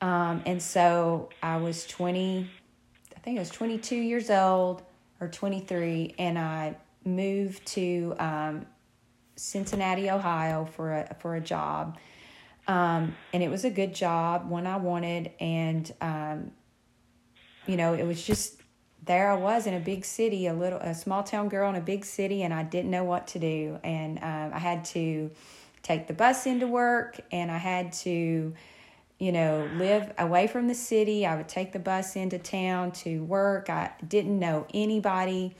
Um, 0.00 0.42
and 0.46 0.62
so 0.62 1.28
I 1.42 1.58
was 1.58 1.86
20, 1.86 2.48
I 3.16 3.20
think 3.20 3.36
I 3.36 3.40
was 3.40 3.50
22 3.50 3.96
years 3.96 4.30
old 4.30 4.82
or 5.20 5.28
23, 5.28 6.14
and 6.18 6.38
I 6.38 6.76
moved 7.04 7.66
to 7.66 8.14
um, 8.18 8.66
Cincinnati, 9.36 10.10
Ohio 10.10 10.64
for 10.64 10.92
a, 10.92 11.14
for 11.20 11.36
a 11.36 11.40
job. 11.40 11.98
Um, 12.66 13.16
and 13.32 13.42
it 13.42 13.50
was 13.50 13.64
a 13.64 13.70
good 13.70 13.94
job, 13.94 14.48
one 14.48 14.66
I 14.66 14.76
wanted. 14.76 15.32
And, 15.40 15.92
um, 16.00 16.52
you 17.66 17.76
know, 17.76 17.94
it 17.94 18.04
was 18.04 18.24
just 18.24 18.60
there 19.04 19.30
I 19.30 19.34
was 19.34 19.66
in 19.66 19.74
a 19.74 19.80
big 19.80 20.04
city, 20.04 20.46
a 20.46 20.54
little, 20.54 20.78
a 20.78 20.94
small 20.94 21.22
town 21.22 21.48
girl 21.48 21.70
in 21.70 21.76
a 21.76 21.80
big 21.80 22.04
city, 22.04 22.42
and 22.42 22.52
I 22.52 22.62
didn't 22.62 22.90
know 22.90 23.04
what 23.04 23.26
to 23.28 23.38
do. 23.38 23.78
And 23.82 24.18
um, 24.18 24.52
I 24.54 24.58
had 24.58 24.84
to 24.86 25.30
take 25.82 26.06
the 26.06 26.12
bus 26.12 26.46
into 26.46 26.66
work, 26.66 27.18
and 27.32 27.50
I 27.50 27.58
had 27.58 27.92
to, 27.94 28.54
you 29.18 29.32
know, 29.32 29.68
live 29.76 30.12
away 30.18 30.46
from 30.46 30.68
the 30.68 30.74
city. 30.74 31.26
I 31.26 31.36
would 31.36 31.48
take 31.48 31.72
the 31.72 31.78
bus 31.78 32.14
into 32.14 32.38
town 32.38 32.92
to 32.92 33.24
work. 33.24 33.70
I 33.70 33.92
didn't 34.06 34.38
know 34.38 34.66
anybody. 34.74 35.56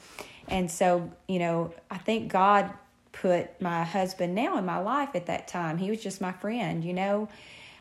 And 0.48 0.70
so, 0.70 1.10
you 1.28 1.38
know, 1.38 1.72
I 1.90 1.98
think 1.98 2.30
God 2.30 2.72
put 3.20 3.60
my 3.60 3.84
husband 3.84 4.34
now 4.34 4.56
in 4.56 4.64
my 4.64 4.78
life 4.78 5.10
at 5.14 5.26
that 5.26 5.46
time. 5.46 5.76
He 5.76 5.90
was 5.90 6.02
just 6.02 6.20
my 6.20 6.32
friend, 6.32 6.82
you 6.82 6.94
know, 6.94 7.28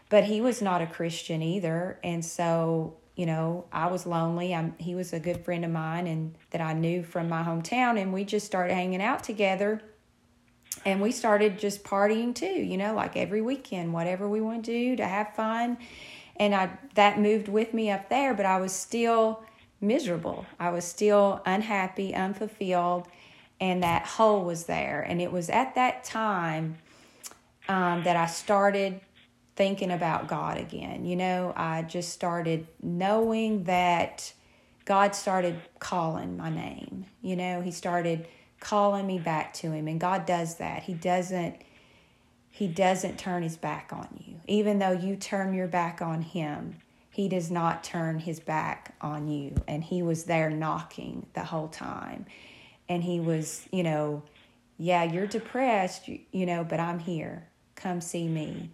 but 0.09 0.25
he 0.25 0.41
was 0.41 0.61
not 0.61 0.81
a 0.81 0.87
Christian 0.87 1.41
either. 1.41 1.97
And 2.03 2.23
so, 2.25 2.97
you 3.15 3.25
know, 3.25 3.65
I 3.71 3.87
was 3.87 4.05
lonely. 4.05 4.53
I'm, 4.53 4.75
he 4.77 4.95
was 4.95 5.13
a 5.13 5.19
good 5.19 5.45
friend 5.45 5.63
of 5.63 5.71
mine 5.71 6.07
and 6.07 6.35
that 6.51 6.59
I 6.59 6.73
knew 6.73 7.03
from 7.03 7.29
my 7.29 7.43
hometown. 7.43 7.99
And 8.01 8.11
we 8.11 8.25
just 8.25 8.45
started 8.45 8.73
hanging 8.73 9.01
out 9.01 9.23
together. 9.23 9.81
And 10.85 11.01
we 11.01 11.11
started 11.11 11.57
just 11.57 11.83
partying 11.83 12.35
too, 12.35 12.45
you 12.45 12.77
know, 12.77 12.93
like 12.93 13.15
every 13.15 13.41
weekend, 13.41 13.93
whatever 13.93 14.27
we 14.27 14.41
want 14.41 14.65
to 14.65 14.71
do 14.71 14.95
to 14.97 15.05
have 15.05 15.35
fun. 15.35 15.77
And 16.35 16.53
I 16.53 16.69
that 16.95 17.19
moved 17.19 17.47
with 17.47 17.73
me 17.73 17.89
up 17.91 18.09
there, 18.09 18.33
but 18.33 18.45
I 18.45 18.59
was 18.59 18.71
still 18.71 19.43
miserable. 19.81 20.45
I 20.59 20.69
was 20.69 20.85
still 20.85 21.41
unhappy, 21.45 22.13
unfulfilled 22.13 23.07
and 23.59 23.83
that 23.83 24.05
hole 24.05 24.43
was 24.43 24.65
there. 24.65 25.01
And 25.01 25.21
it 25.21 25.31
was 25.31 25.49
at 25.49 25.75
that 25.75 26.03
time 26.03 26.77
um, 27.67 28.03
that 28.03 28.15
I 28.15 28.25
started 28.27 29.01
thinking 29.55 29.91
about 29.91 30.27
God 30.27 30.57
again. 30.57 31.05
You 31.05 31.15
know, 31.15 31.53
I 31.55 31.81
just 31.81 32.09
started 32.13 32.67
knowing 32.81 33.65
that 33.65 34.33
God 34.85 35.13
started 35.13 35.59
calling 35.79 36.37
my 36.37 36.49
name. 36.49 37.05
You 37.21 37.35
know, 37.35 37.61
He 37.61 37.71
started 37.71 38.27
calling 38.59 39.05
me 39.05 39.19
back 39.19 39.53
to 39.55 39.71
Him, 39.71 39.87
and 39.87 39.99
God 39.99 40.25
does 40.25 40.55
that. 40.55 40.83
He 40.83 40.93
doesn't. 40.93 41.61
He 42.51 42.67
doesn't 42.67 43.17
turn 43.17 43.43
his 43.43 43.55
back 43.55 43.91
on 43.93 44.21
you. 44.25 44.41
Even 44.45 44.79
though 44.79 44.91
you 44.91 45.15
turn 45.15 45.53
your 45.53 45.67
back 45.67 46.01
on 46.01 46.21
him, 46.21 46.75
he 47.09 47.29
does 47.29 47.49
not 47.49 47.85
turn 47.85 48.19
his 48.19 48.41
back 48.41 48.95
on 48.99 49.29
you. 49.29 49.55
And 49.65 49.81
he 49.81 50.01
was 50.01 50.25
there 50.25 50.49
knocking 50.49 51.27
the 51.35 51.43
whole 51.45 51.69
time 51.69 52.25
and 52.89 53.03
he 53.03 53.19
was, 53.19 53.67
you 53.71 53.83
know, 53.83 54.23
yeah, 54.77 55.03
you're 55.03 55.27
depressed, 55.27 56.07
you, 56.07 56.19
you 56.31 56.45
know, 56.45 56.63
but 56.63 56.79
I'm 56.79 56.99
here. 56.99 57.47
Come 57.75 58.01
see 58.01 58.27
me. 58.27 58.71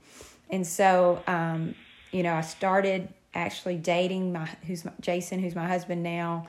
And 0.49 0.65
so, 0.65 1.21
um, 1.27 1.75
you 2.11 2.23
know, 2.23 2.33
I 2.33 2.41
started 2.41 3.09
actually 3.33 3.75
dating 3.75 4.31
my 4.31 4.49
who's 4.65 4.85
my, 4.85 4.93
Jason, 5.01 5.39
who's 5.39 5.55
my 5.55 5.67
husband 5.67 6.01
now, 6.01 6.47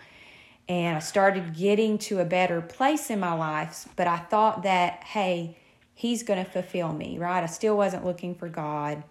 and 0.69 0.97
I 0.97 1.01
started 1.01 1.55
getting 1.55 1.99
to 1.99 2.21
a 2.21 2.25
better 2.25 2.61
place 2.61 3.11
in 3.11 3.19
my 3.19 3.33
life. 3.33 3.89
But 3.97 4.07
I 4.07 4.19
thought 4.19 4.63
that, 4.63 5.03
hey, 5.05 5.57
he's 5.95 6.23
going 6.23 6.43
to 6.45 6.51
fulfill 6.51 6.93
me, 6.93 7.19
right? 7.19 7.43
I 7.43 7.47
still 7.47 7.77
wasn't 7.77 8.05
looking 8.05 8.35
for 8.35 8.49
God. 8.49 9.03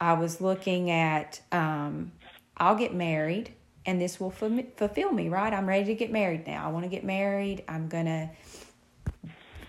I 0.00 0.12
was 0.12 0.40
looking 0.40 0.90
at, 0.90 1.40
um, 1.50 2.12
I'll 2.56 2.76
get 2.76 2.94
married 2.94 3.55
and 3.86 4.00
this 4.00 4.18
will 4.18 4.30
fulfill 4.30 5.12
me, 5.12 5.28
right? 5.28 5.52
I'm 5.52 5.66
ready 5.66 5.84
to 5.84 5.94
get 5.94 6.10
married 6.10 6.46
now. 6.46 6.66
I 6.66 6.72
want 6.72 6.84
to 6.84 6.88
get 6.88 7.04
married. 7.04 7.62
I'm 7.68 7.88
going 7.88 8.06
to 8.06 8.30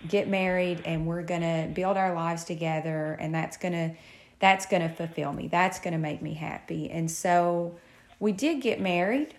get 0.08 0.28
married 0.28 0.82
and 0.84 1.06
we're 1.06 1.22
going 1.22 1.40
to 1.40 1.72
build 1.72 1.96
our 1.96 2.14
lives 2.14 2.44
together 2.44 3.16
and 3.20 3.34
that's 3.34 3.56
going 3.56 3.72
to 3.72 3.94
that's 4.40 4.66
going 4.66 4.82
to 4.82 4.88
fulfill 4.88 5.32
me. 5.32 5.48
That's 5.48 5.80
going 5.80 5.92
to 5.92 5.98
make 5.98 6.22
me 6.22 6.34
happy. 6.34 6.90
And 6.90 7.10
so 7.10 7.76
we 8.20 8.30
did 8.30 8.60
get 8.60 8.80
married. 8.80 9.34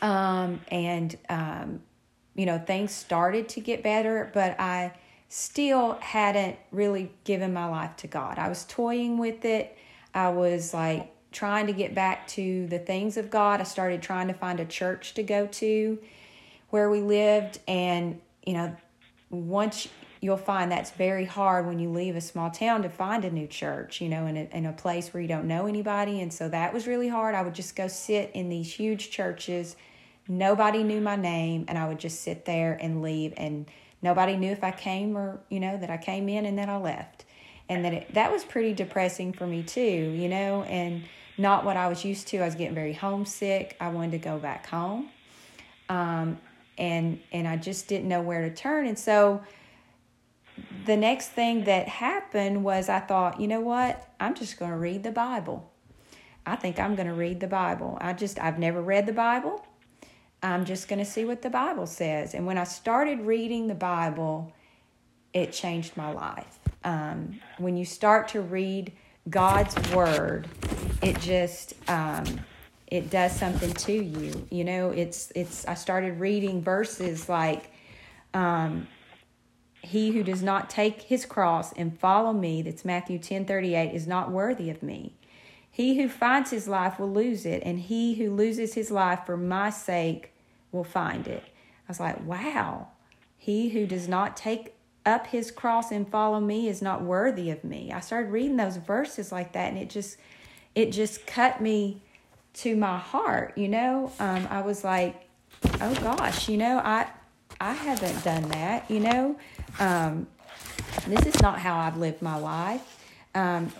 Um, 0.00 0.62
and 0.68 1.16
um, 1.28 1.82
you 2.34 2.46
know, 2.46 2.58
things 2.58 2.92
started 2.92 3.48
to 3.50 3.60
get 3.60 3.82
better, 3.82 4.30
but 4.32 4.58
I 4.58 4.94
still 5.28 5.98
hadn't 6.00 6.56
really 6.70 7.12
given 7.24 7.52
my 7.52 7.66
life 7.66 7.96
to 7.96 8.06
God. 8.06 8.38
I 8.38 8.48
was 8.48 8.64
toying 8.64 9.18
with 9.18 9.44
it. 9.44 9.76
I 10.14 10.30
was 10.30 10.72
like 10.72 11.12
trying 11.32 11.66
to 11.66 11.72
get 11.72 11.94
back 11.94 12.26
to 12.28 12.66
the 12.68 12.78
things 12.78 13.16
of 13.16 13.30
God. 13.30 13.60
I 13.60 13.64
started 13.64 14.02
trying 14.02 14.28
to 14.28 14.34
find 14.34 14.60
a 14.60 14.64
church 14.64 15.14
to 15.14 15.22
go 15.22 15.46
to 15.46 15.98
where 16.70 16.90
we 16.90 17.00
lived. 17.00 17.60
And, 17.68 18.20
you 18.44 18.54
know, 18.54 18.76
once 19.30 19.88
you'll 20.20 20.36
find 20.36 20.72
that's 20.72 20.90
very 20.92 21.24
hard 21.24 21.66
when 21.66 21.78
you 21.78 21.90
leave 21.90 22.16
a 22.16 22.20
small 22.20 22.50
town 22.50 22.82
to 22.82 22.88
find 22.88 23.24
a 23.24 23.30
new 23.30 23.46
church, 23.46 24.00
you 24.00 24.08
know, 24.08 24.26
in 24.26 24.36
a, 24.36 24.48
in 24.52 24.66
a 24.66 24.72
place 24.72 25.12
where 25.12 25.20
you 25.20 25.28
don't 25.28 25.46
know 25.46 25.66
anybody. 25.66 26.20
And 26.20 26.32
so 26.32 26.48
that 26.48 26.72
was 26.72 26.86
really 26.86 27.08
hard. 27.08 27.34
I 27.34 27.42
would 27.42 27.54
just 27.54 27.76
go 27.76 27.88
sit 27.88 28.30
in 28.34 28.48
these 28.48 28.72
huge 28.72 29.10
churches. 29.10 29.76
Nobody 30.26 30.82
knew 30.82 31.00
my 31.00 31.16
name, 31.16 31.64
and 31.68 31.78
I 31.78 31.88
would 31.88 31.98
just 31.98 32.20
sit 32.22 32.44
there 32.44 32.76
and 32.80 33.00
leave. 33.00 33.32
And 33.36 33.66
nobody 34.02 34.36
knew 34.36 34.50
if 34.50 34.64
I 34.64 34.72
came 34.72 35.16
or, 35.16 35.40
you 35.48 35.60
know, 35.60 35.76
that 35.76 35.90
I 35.90 35.96
came 35.96 36.28
in 36.28 36.46
and 36.46 36.58
then 36.58 36.68
I 36.68 36.78
left. 36.78 37.24
And 37.68 37.84
that 37.84 37.92
it, 37.92 38.14
that 38.14 38.32
was 38.32 38.44
pretty 38.44 38.72
depressing 38.72 39.32
for 39.32 39.46
me 39.46 39.62
too, 39.62 39.80
you 39.80 40.28
know, 40.28 40.62
and 40.62 41.04
not 41.36 41.64
what 41.64 41.76
I 41.76 41.88
was 41.88 42.04
used 42.04 42.28
to. 42.28 42.38
I 42.38 42.46
was 42.46 42.54
getting 42.54 42.74
very 42.74 42.94
homesick. 42.94 43.76
I 43.80 43.88
wanted 43.88 44.12
to 44.12 44.18
go 44.18 44.38
back 44.38 44.66
home. 44.66 45.10
Um, 45.88 46.38
and 46.78 47.20
and 47.32 47.46
I 47.46 47.56
just 47.56 47.88
didn't 47.88 48.08
know 48.08 48.22
where 48.22 48.42
to 48.42 48.54
turn. 48.54 48.86
And 48.86 48.98
so 48.98 49.42
the 50.86 50.96
next 50.96 51.28
thing 51.28 51.64
that 51.64 51.88
happened 51.88 52.64
was 52.64 52.88
I 52.88 53.00
thought, 53.00 53.40
you 53.40 53.48
know 53.48 53.60
what? 53.60 54.08
I'm 54.18 54.34
just 54.34 54.58
going 54.58 54.70
to 54.70 54.76
read 54.76 55.02
the 55.02 55.12
Bible. 55.12 55.70
I 56.46 56.56
think 56.56 56.80
I'm 56.80 56.94
going 56.94 57.08
to 57.08 57.14
read 57.14 57.40
the 57.40 57.46
Bible. 57.46 57.98
I 58.00 58.12
just 58.12 58.40
I've 58.40 58.58
never 58.58 58.80
read 58.80 59.06
the 59.06 59.12
Bible. 59.12 59.64
I'm 60.42 60.64
just 60.64 60.88
going 60.88 61.00
to 61.00 61.04
see 61.04 61.24
what 61.24 61.42
the 61.42 61.50
Bible 61.50 61.86
says. 61.86 62.32
And 62.32 62.46
when 62.46 62.58
I 62.58 62.64
started 62.64 63.20
reading 63.20 63.66
the 63.66 63.74
Bible, 63.74 64.52
it 65.34 65.52
changed 65.52 65.96
my 65.96 66.12
life. 66.12 66.57
Um, 66.84 67.40
when 67.58 67.76
you 67.76 67.84
start 67.84 68.28
to 68.28 68.40
read 68.40 68.92
God's 69.28 69.76
word, 69.92 70.48
it 71.02 71.18
just 71.20 71.74
um, 71.88 72.24
it 72.86 73.10
does 73.10 73.32
something 73.32 73.72
to 73.72 73.92
you. 73.92 74.46
You 74.50 74.64
know, 74.64 74.90
it's 74.90 75.32
it's. 75.34 75.66
I 75.66 75.74
started 75.74 76.20
reading 76.20 76.62
verses 76.62 77.28
like, 77.28 77.70
um, 78.32 78.88
"He 79.82 80.12
who 80.12 80.22
does 80.22 80.42
not 80.42 80.70
take 80.70 81.02
his 81.02 81.26
cross 81.26 81.72
and 81.72 81.98
follow 81.98 82.32
me," 82.32 82.62
that's 82.62 82.84
Matthew 82.84 83.18
ten 83.18 83.44
thirty 83.44 83.74
eight, 83.74 83.94
is 83.94 84.06
not 84.06 84.30
worthy 84.30 84.70
of 84.70 84.82
me. 84.82 85.14
He 85.70 86.00
who 86.00 86.08
finds 86.08 86.50
his 86.50 86.66
life 86.66 86.98
will 86.98 87.12
lose 87.12 87.46
it, 87.46 87.62
and 87.64 87.78
he 87.78 88.14
who 88.14 88.34
loses 88.34 88.74
his 88.74 88.90
life 88.90 89.20
for 89.26 89.36
my 89.36 89.70
sake 89.70 90.32
will 90.72 90.84
find 90.84 91.28
it. 91.28 91.44
I 91.44 91.86
was 91.86 92.00
like, 92.00 92.24
wow. 92.24 92.88
He 93.36 93.68
who 93.68 93.86
does 93.86 94.08
not 94.08 94.36
take 94.36 94.74
up 95.08 95.26
his 95.26 95.50
cross 95.50 95.90
and 95.90 96.08
follow 96.08 96.38
me 96.38 96.68
is 96.68 96.82
not 96.82 97.02
worthy 97.02 97.50
of 97.50 97.64
me. 97.64 97.90
I 97.92 98.00
started 98.00 98.30
reading 98.30 98.56
those 98.56 98.76
verses 98.76 99.32
like 99.32 99.52
that, 99.54 99.70
and 99.70 99.78
it 99.78 99.90
just 99.90 100.18
it 100.74 100.92
just 100.92 101.26
cut 101.26 101.60
me 101.60 102.02
to 102.54 102.76
my 102.76 102.98
heart, 102.98 103.56
you 103.56 103.68
know. 103.68 104.12
Um, 104.20 104.46
I 104.50 104.60
was 104.60 104.84
like, 104.84 105.28
oh 105.80 105.94
gosh, 105.94 106.48
you 106.48 106.58
know, 106.58 106.78
I 106.78 107.08
I 107.60 107.72
haven't 107.72 108.22
done 108.22 108.48
that, 108.50 108.88
you 108.90 109.00
know. 109.00 109.36
Um, 109.80 110.28
this 111.06 111.26
is 111.26 111.40
not 111.40 111.58
how 111.58 111.78
I've 111.78 111.96
lived 111.96 112.22
my 112.22 112.36
life. 112.36 112.96
Um, 113.34 113.72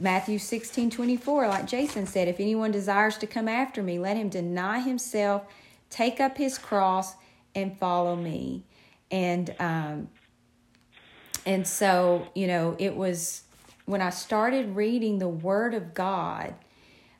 Matthew 0.00 0.38
16 0.38 0.90
24, 0.90 1.48
like 1.48 1.66
Jason 1.66 2.06
said, 2.06 2.28
if 2.28 2.38
anyone 2.38 2.70
desires 2.70 3.18
to 3.18 3.26
come 3.26 3.48
after 3.48 3.82
me, 3.82 3.98
let 3.98 4.16
him 4.16 4.28
deny 4.28 4.80
himself, 4.80 5.44
take 5.90 6.20
up 6.20 6.38
his 6.38 6.58
cross, 6.58 7.14
and 7.54 7.76
follow 7.78 8.14
me. 8.14 8.62
And 9.10 9.54
um, 9.58 10.08
and 11.46 11.66
so, 11.66 12.28
you 12.34 12.46
know, 12.46 12.76
it 12.78 12.94
was 12.94 13.42
when 13.86 14.02
I 14.02 14.10
started 14.10 14.76
reading 14.76 15.18
the 15.18 15.28
Word 15.28 15.72
of 15.74 15.94
God. 15.94 16.54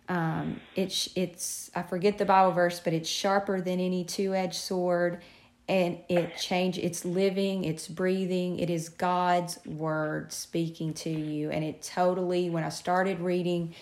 Um, 0.09 0.61
it's 0.75 1.09
it's 1.17 1.71
I 1.75 1.83
forget 1.83 2.19
the 2.19 2.25
Bible 2.27 2.53
verse, 2.53 2.81
but 2.81 2.93
it's 2.93 3.09
sharper 3.09 3.61
than 3.61 3.81
any 3.81 4.05
two 4.05 4.35
edged 4.35 4.57
sword 4.57 5.23
and 5.69 5.99
it 6.09 6.37
change 6.37 6.79
it's 6.79 7.05
living 7.05 7.65
it's 7.65 7.89
breathing 7.89 8.59
it 8.61 8.71
is 8.71 8.89
god's 8.89 9.59
word 9.67 10.33
speaking 10.33 10.95
to 10.95 11.11
you 11.11 11.51
and 11.51 11.65
it 11.65 11.83
totally 11.83 12.49
when 12.51 12.63
i 12.63 12.69
started 12.69 13.19
reading 13.21 13.75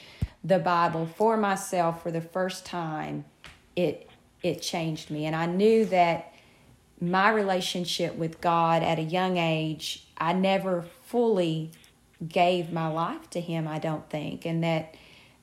the 0.42 0.58
bible 0.58 1.06
for 1.06 1.36
myself 1.36 2.02
for 2.02 2.10
the 2.10 2.20
first 2.20 2.64
time 2.64 3.24
it 3.76 4.08
it 4.42 4.62
changed 4.62 5.10
me 5.10 5.26
and 5.26 5.36
i 5.36 5.44
knew 5.44 5.84
that 5.84 6.32
my 7.00 7.28
relationship 7.30 8.14
with 8.16 8.40
god 8.40 8.82
at 8.82 8.98
a 8.98 9.02
young 9.02 9.36
age 9.36 10.03
i 10.18 10.32
never 10.32 10.84
fully 11.06 11.70
gave 12.26 12.72
my 12.72 12.86
life 12.86 13.28
to 13.30 13.40
him 13.40 13.68
i 13.68 13.78
don't 13.78 14.08
think 14.10 14.44
and 14.44 14.62
that 14.64 14.94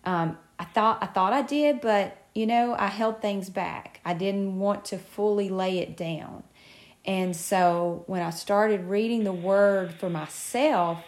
um, 0.05 0.37
i 0.57 0.63
thought 0.63 0.99
i 1.01 1.05
thought 1.05 1.33
i 1.33 1.41
did 1.41 1.81
but 1.81 2.21
you 2.33 2.45
know, 2.45 2.75
I 2.77 2.87
held 2.87 3.21
things 3.21 3.49
back. 3.49 3.99
I 4.05 4.13
didn't 4.13 4.57
want 4.57 4.85
to 4.85 4.97
fully 4.97 5.49
lay 5.49 5.79
it 5.79 5.97
down. 5.97 6.43
And 7.03 7.35
so 7.35 8.03
when 8.07 8.21
I 8.21 8.29
started 8.29 8.85
reading 8.85 9.23
the 9.23 9.33
word 9.33 9.93
for 9.93 10.09
myself, 10.09 11.03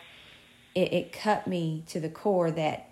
it, 0.76 0.92
it 0.92 1.14
cut 1.14 1.48
me 1.48 1.84
to 1.88 2.00
the 2.00 2.10
core 2.10 2.52
that 2.52 2.90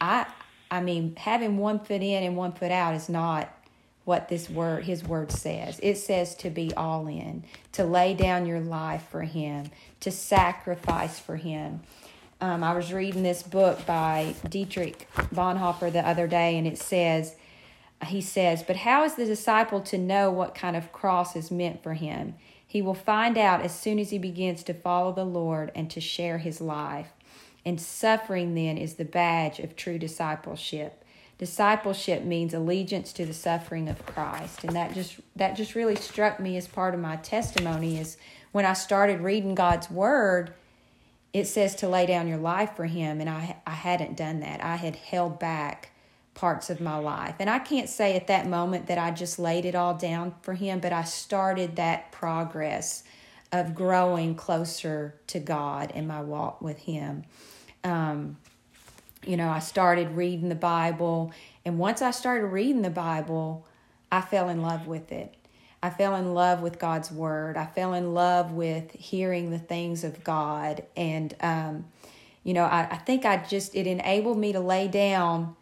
I 0.00 0.26
I 0.70 0.80
mean, 0.80 1.14
having 1.16 1.58
one 1.58 1.80
foot 1.80 2.02
in 2.02 2.22
and 2.22 2.36
one 2.36 2.52
foot 2.52 2.72
out 2.72 2.94
is 2.94 3.08
not 3.08 3.54
what 4.04 4.28
this 4.28 4.50
word 4.50 4.84
his 4.84 5.04
word 5.04 5.30
says. 5.30 5.78
It 5.82 5.96
says 5.96 6.34
to 6.36 6.50
be 6.50 6.72
all 6.74 7.06
in, 7.06 7.44
to 7.72 7.84
lay 7.84 8.14
down 8.14 8.46
your 8.46 8.60
life 8.60 9.06
for 9.10 9.22
him, 9.22 9.70
to 10.00 10.10
sacrifice 10.10 11.18
for 11.18 11.36
him. 11.36 11.80
Um, 12.40 12.64
I 12.64 12.74
was 12.74 12.92
reading 12.92 13.22
this 13.22 13.42
book 13.42 13.86
by 13.86 14.34
Dietrich 14.48 15.08
Bonhoeffer 15.32 15.92
the 15.92 16.06
other 16.06 16.26
day, 16.26 16.58
and 16.58 16.66
it 16.66 16.78
says, 16.78 17.36
he 18.06 18.20
says, 18.20 18.62
But 18.62 18.76
how 18.76 19.04
is 19.04 19.14
the 19.14 19.24
disciple 19.24 19.80
to 19.82 19.98
know 19.98 20.30
what 20.30 20.54
kind 20.54 20.76
of 20.76 20.92
cross 20.92 21.36
is 21.36 21.50
meant 21.50 21.82
for 21.82 21.94
him? 21.94 22.34
He 22.66 22.82
will 22.82 22.94
find 22.94 23.38
out 23.38 23.62
as 23.62 23.78
soon 23.78 23.98
as 23.98 24.10
he 24.10 24.18
begins 24.18 24.62
to 24.64 24.74
follow 24.74 25.12
the 25.12 25.24
Lord 25.24 25.70
and 25.74 25.90
to 25.90 26.00
share 26.00 26.38
his 26.38 26.60
life. 26.60 27.12
And 27.64 27.80
suffering 27.80 28.54
then 28.54 28.76
is 28.76 28.94
the 28.94 29.04
badge 29.04 29.60
of 29.60 29.76
true 29.76 29.98
discipleship. 29.98 31.04
Discipleship 31.42 32.22
means 32.22 32.54
allegiance 32.54 33.12
to 33.14 33.26
the 33.26 33.34
suffering 33.34 33.88
of 33.88 34.06
Christ. 34.06 34.62
And 34.62 34.76
that 34.76 34.94
just 34.94 35.16
that 35.34 35.56
just 35.56 35.74
really 35.74 35.96
struck 35.96 36.38
me 36.38 36.56
as 36.56 36.68
part 36.68 36.94
of 36.94 37.00
my 37.00 37.16
testimony 37.16 37.98
is 37.98 38.16
when 38.52 38.64
I 38.64 38.74
started 38.74 39.22
reading 39.22 39.56
God's 39.56 39.90
word, 39.90 40.54
it 41.32 41.46
says 41.48 41.74
to 41.74 41.88
lay 41.88 42.06
down 42.06 42.28
your 42.28 42.38
life 42.38 42.76
for 42.76 42.84
him 42.84 43.20
and 43.20 43.28
I 43.28 43.56
I 43.66 43.72
hadn't 43.72 44.16
done 44.16 44.38
that. 44.38 44.62
I 44.62 44.76
had 44.76 44.94
held 44.94 45.40
back 45.40 45.90
parts 46.34 46.70
of 46.70 46.80
my 46.80 46.96
life. 46.96 47.34
And 47.40 47.50
I 47.50 47.58
can't 47.58 47.88
say 47.88 48.14
at 48.14 48.28
that 48.28 48.46
moment 48.46 48.86
that 48.86 48.98
I 48.98 49.10
just 49.10 49.40
laid 49.40 49.64
it 49.64 49.74
all 49.74 49.94
down 49.94 50.36
for 50.42 50.54
him, 50.54 50.78
but 50.78 50.92
I 50.92 51.02
started 51.02 51.74
that 51.74 52.12
progress 52.12 53.02
of 53.50 53.74
growing 53.74 54.36
closer 54.36 55.16
to 55.26 55.40
God 55.40 55.90
in 55.90 56.06
my 56.06 56.20
walk 56.20 56.62
with 56.62 56.78
him. 56.78 57.24
Um, 57.82 58.36
you 59.24 59.36
know, 59.36 59.48
I 59.48 59.60
started 59.60 60.12
reading 60.12 60.48
the 60.48 60.54
Bible, 60.54 61.32
and 61.64 61.78
once 61.78 62.02
I 62.02 62.10
started 62.10 62.46
reading 62.46 62.82
the 62.82 62.90
Bible, 62.90 63.66
I 64.10 64.20
fell 64.20 64.48
in 64.48 64.62
love 64.62 64.86
with 64.86 65.12
it. 65.12 65.34
I 65.82 65.90
fell 65.90 66.14
in 66.14 66.34
love 66.34 66.62
with 66.62 66.78
God's 66.78 67.10
word. 67.10 67.56
I 67.56 67.66
fell 67.66 67.92
in 67.94 68.14
love 68.14 68.52
with 68.52 68.92
hearing 68.92 69.50
the 69.50 69.58
things 69.58 70.04
of 70.04 70.22
God. 70.22 70.84
And, 70.96 71.34
um, 71.40 71.86
you 72.44 72.54
know, 72.54 72.64
I, 72.64 72.88
I 72.90 72.96
think 72.98 73.24
I 73.24 73.38
just, 73.38 73.74
it 73.74 73.88
enabled 73.88 74.38
me 74.38 74.52
to 74.52 74.60
lay 74.60 74.86
down 74.86 75.56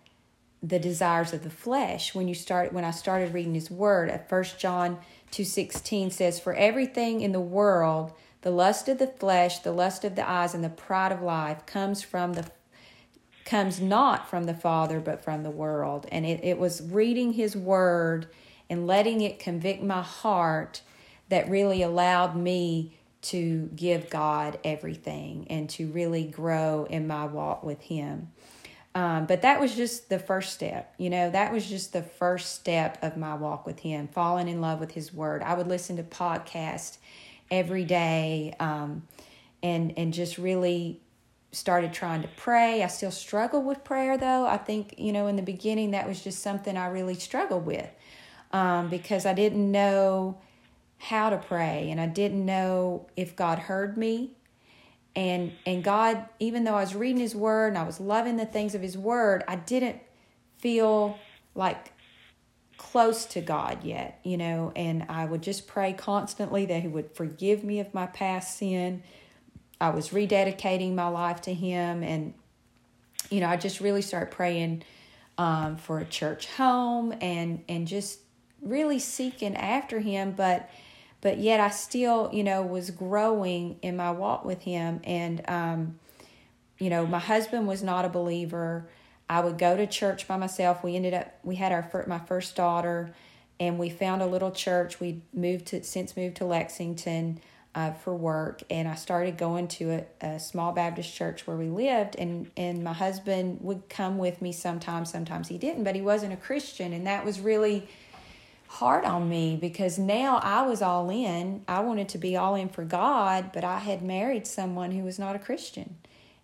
the 0.63 0.79
desires 0.79 1.33
of 1.33 1.43
the 1.43 1.51
flesh 1.51 2.15
when 2.15 2.29
you 2.29 2.35
start 2.35 2.73
when 2.73 2.85
I 2.85 2.91
started 2.91 3.33
reading 3.33 3.55
his 3.55 3.71
word 3.71 4.11
at 4.11 4.29
first 4.29 4.59
John 4.59 4.99
2:16 5.33 6.13
says 6.13 6.39
for 6.39 6.53
everything 6.53 7.23
in 7.23 7.33
the 7.33 7.41
world 7.41 8.13
the 8.43 8.51
lust 8.51 8.87
of 8.89 8.99
the 8.99 9.07
flesh 9.07 9.61
the 9.61 9.73
lust 9.73 10.05
of 10.05 10.17
the 10.17 10.29
eyes 10.29 10.55
and 10.55 10.63
the 10.63 10.69
pride 10.69 11.13
of 11.13 11.23
life 11.23 11.65
comes 11.65 12.03
from 12.03 12.35
the 12.35 12.51
comes 13.51 13.81
not 13.81 14.31
from 14.31 14.45
the 14.45 14.55
father 14.55 15.01
but 15.01 15.25
from 15.25 15.43
the 15.43 15.51
world 15.51 16.07
and 16.13 16.25
it, 16.25 16.39
it 16.45 16.57
was 16.57 16.81
reading 16.83 17.33
his 17.33 17.57
word 17.57 18.29
and 18.69 18.87
letting 18.87 19.21
it 19.21 19.41
convict 19.41 19.83
my 19.83 20.03
heart 20.03 20.83
that 21.29 21.51
really 21.51 21.83
allowed 21.83 22.37
me 22.37 22.97
to 23.21 23.69
give 23.75 24.09
God 24.09 24.59
everything 24.63 25.49
and 25.51 25.69
to 25.71 25.89
really 25.89 26.25
grow 26.25 26.85
in 26.85 27.09
my 27.09 27.25
walk 27.25 27.65
with 27.65 27.81
him 27.83 28.29
um, 28.95 29.27
but 29.27 29.43
that 29.43 29.61
was 29.61 29.77
just 29.77 30.09
the 30.09 30.19
first 30.19 30.53
step. 30.53 30.95
You 30.99 31.11
know, 31.11 31.31
that 31.31 31.53
was 31.53 31.69
just 31.69 31.93
the 31.93 32.03
first 32.03 32.57
step 32.57 32.99
of 33.03 33.17
my 33.17 33.35
walk 33.35 33.65
with 33.65 33.79
Him, 33.79 34.09
falling 34.09 34.49
in 34.49 34.61
love 34.61 34.81
with 34.81 34.91
His 34.91 35.15
Word. 35.15 35.43
I 35.43 35.55
would 35.55 35.69
listen 35.69 35.97
to 35.99 36.03
podcasts 36.03 36.99
every 37.51 37.85
day 37.85 38.55
um, 38.59 39.07
and, 39.63 39.97
and 39.97 40.13
just 40.13 40.39
really 40.39 41.01
started 41.53 41.93
trying 41.93 42.23
to 42.23 42.29
pray. 42.37 42.83
I 42.83 42.87
still 42.87 43.11
struggle 43.11 43.63
with 43.63 43.85
prayer, 43.85 44.17
though. 44.17 44.47
I 44.47 44.57
think, 44.57 44.95
you 44.99 45.13
know, 45.13 45.27
in 45.27 45.37
the 45.37 45.43
beginning, 45.43 45.93
that 45.93 46.07
was 46.07 46.23
just 46.23 46.43
something 46.43 46.77
I 46.77 46.87
really 46.89 47.15
struggled 47.15 47.67
with 47.67 47.91
um, 48.53 48.89
because 48.89 49.27
I 49.27 49.35
didn't 49.35 49.71
know 49.71 50.39
how 51.01 51.31
to 51.31 51.39
pray 51.39 51.91
and 51.91 52.01
I 52.01 52.07
didn't 52.07 52.45
know 52.45 53.07
if 53.17 53.35
God 53.35 53.59
heard 53.59 53.97
me 53.97 54.33
and 55.17 55.53
and 55.65 55.83
God 55.83 56.27
even 56.39 56.65
though 56.65 56.75
I 56.75 56.83
was 56.83 56.95
reading 56.95 57.21
his 57.21 57.35
word 57.35 57.69
and 57.69 57.79
I 57.79 57.85
was 57.85 58.01
loving 58.01 58.37
the 58.37 58.45
things 58.45 58.75
of 58.75 58.83
his 58.83 58.99
word 58.99 59.43
I 59.49 59.57
didn't 59.57 59.99
feel 60.59 61.19
like 61.55 61.93
close 62.77 63.25
to 63.27 63.41
God 63.41 63.83
yet 63.83 64.21
you 64.25 64.37
know 64.37 64.73
and 64.77 65.07
I 65.09 65.25
would 65.25 65.43
just 65.43 65.67
pray 65.67 65.95
constantly 65.95 66.67
that 66.67 66.83
he 66.83 66.89
would 66.89 67.13
forgive 67.15 67.65
me 67.65 67.81
of 67.81 67.95
my 67.95 68.07
past 68.07 68.59
sin 68.59 69.03
I 69.81 69.91
was 69.91 70.11
rededicating 70.11 70.95
my 70.95 71.09
life 71.09 71.41
to 71.43 71.55
him 71.55 72.03
and 72.03 72.35
you 73.31 73.41
know 73.41 73.49
I 73.49 73.57
just 73.57 73.81
really 73.81 74.03
started 74.03 74.31
praying 74.31 74.83
um, 75.39 75.77
for 75.77 75.99
a 75.99 76.05
church 76.05 76.47
home 76.53 77.15
and 77.21 77.65
and 77.69 77.87
just 77.87 78.21
really 78.61 78.99
seeking 78.99 79.57
after 79.57 80.01
him 80.01 80.33
but 80.33 80.71
but 81.21 81.39
yet 81.39 81.61
I 81.61 81.71
still, 81.71 82.31
you 82.33 82.43
know, 82.43 82.63
was 82.63 82.91
growing 82.91 83.79
in 83.83 83.97
my 83.97 84.11
walk 84.11 84.45
with 84.45 84.63
Him. 84.63 85.01
And, 85.05 85.43
um, 85.49 85.99
you 86.79 86.89
know, 86.89 87.07
my 87.07 87.19
husband 87.19 87.67
was 87.67 87.83
not 87.83 88.05
a 88.05 88.09
believer. 88.09 88.89
I 89.29 89.41
would 89.41 89.59
go 89.59 89.77
to 89.77 89.87
church 89.87 90.27
by 90.27 90.37
myself. 90.37 90.83
We 90.83 90.97
ended 90.97 91.15
up, 91.15 91.35
we 91.43 91.57
had 91.57 91.73
our 91.73 92.05
my 92.07 92.19
first 92.19 92.57
daughter, 92.57 93.15
and 93.59 93.79
we 93.79 93.91
found 93.91 94.23
a 94.23 94.27
little 94.27 94.51
church. 94.51 94.99
We 94.99 95.21
moved 95.35 95.67
to 95.67 95.85
since 95.85 96.17
moved 96.17 96.37
to 96.39 96.47
Lexington 96.47 97.41
uh, 97.75 97.93
for 97.93 98.15
work, 98.15 98.63
and 98.69 98.89
I 98.89 98.97
started 98.97 99.39
going 99.39 99.69
to 99.69 100.05
a, 100.23 100.27
a 100.27 100.41
small 100.41 100.73
Baptist 100.73 101.15
church 101.15 101.47
where 101.47 101.57
we 101.57 101.69
lived. 101.69 102.17
And 102.17 102.51
and 102.57 102.83
my 102.83 102.93
husband 102.93 103.59
would 103.61 103.89
come 103.89 104.19
with 104.19 104.43
me 104.43 104.53
sometimes. 104.53 105.11
Sometimes 105.11 105.49
he 105.49 105.59
didn't, 105.59 105.85
but 105.85 105.95
he 105.95 106.01
wasn't 106.01 106.33
a 106.33 106.37
Christian, 106.37 106.93
and 106.93 107.07
that 107.07 107.25
was 107.25 107.41
really 107.41 107.89
hard 108.71 109.05
on 109.05 109.29
me 109.29 109.57
because 109.61 109.99
now 109.99 110.39
I 110.39 110.63
was 110.63 110.81
all 110.81 111.11
in. 111.11 111.65
I 111.67 111.81
wanted 111.81 112.09
to 112.11 112.19
be 112.19 112.37
all 112.37 112.55
in 112.55 112.69
for 112.69 112.85
God, 112.85 113.51
but 113.53 113.65
I 113.65 113.81
had 113.81 114.01
married 114.01 114.47
someone 114.47 114.93
who 114.93 115.03
was 115.03 115.19
not 115.19 115.35
a 115.35 115.41
Christian 115.41 115.97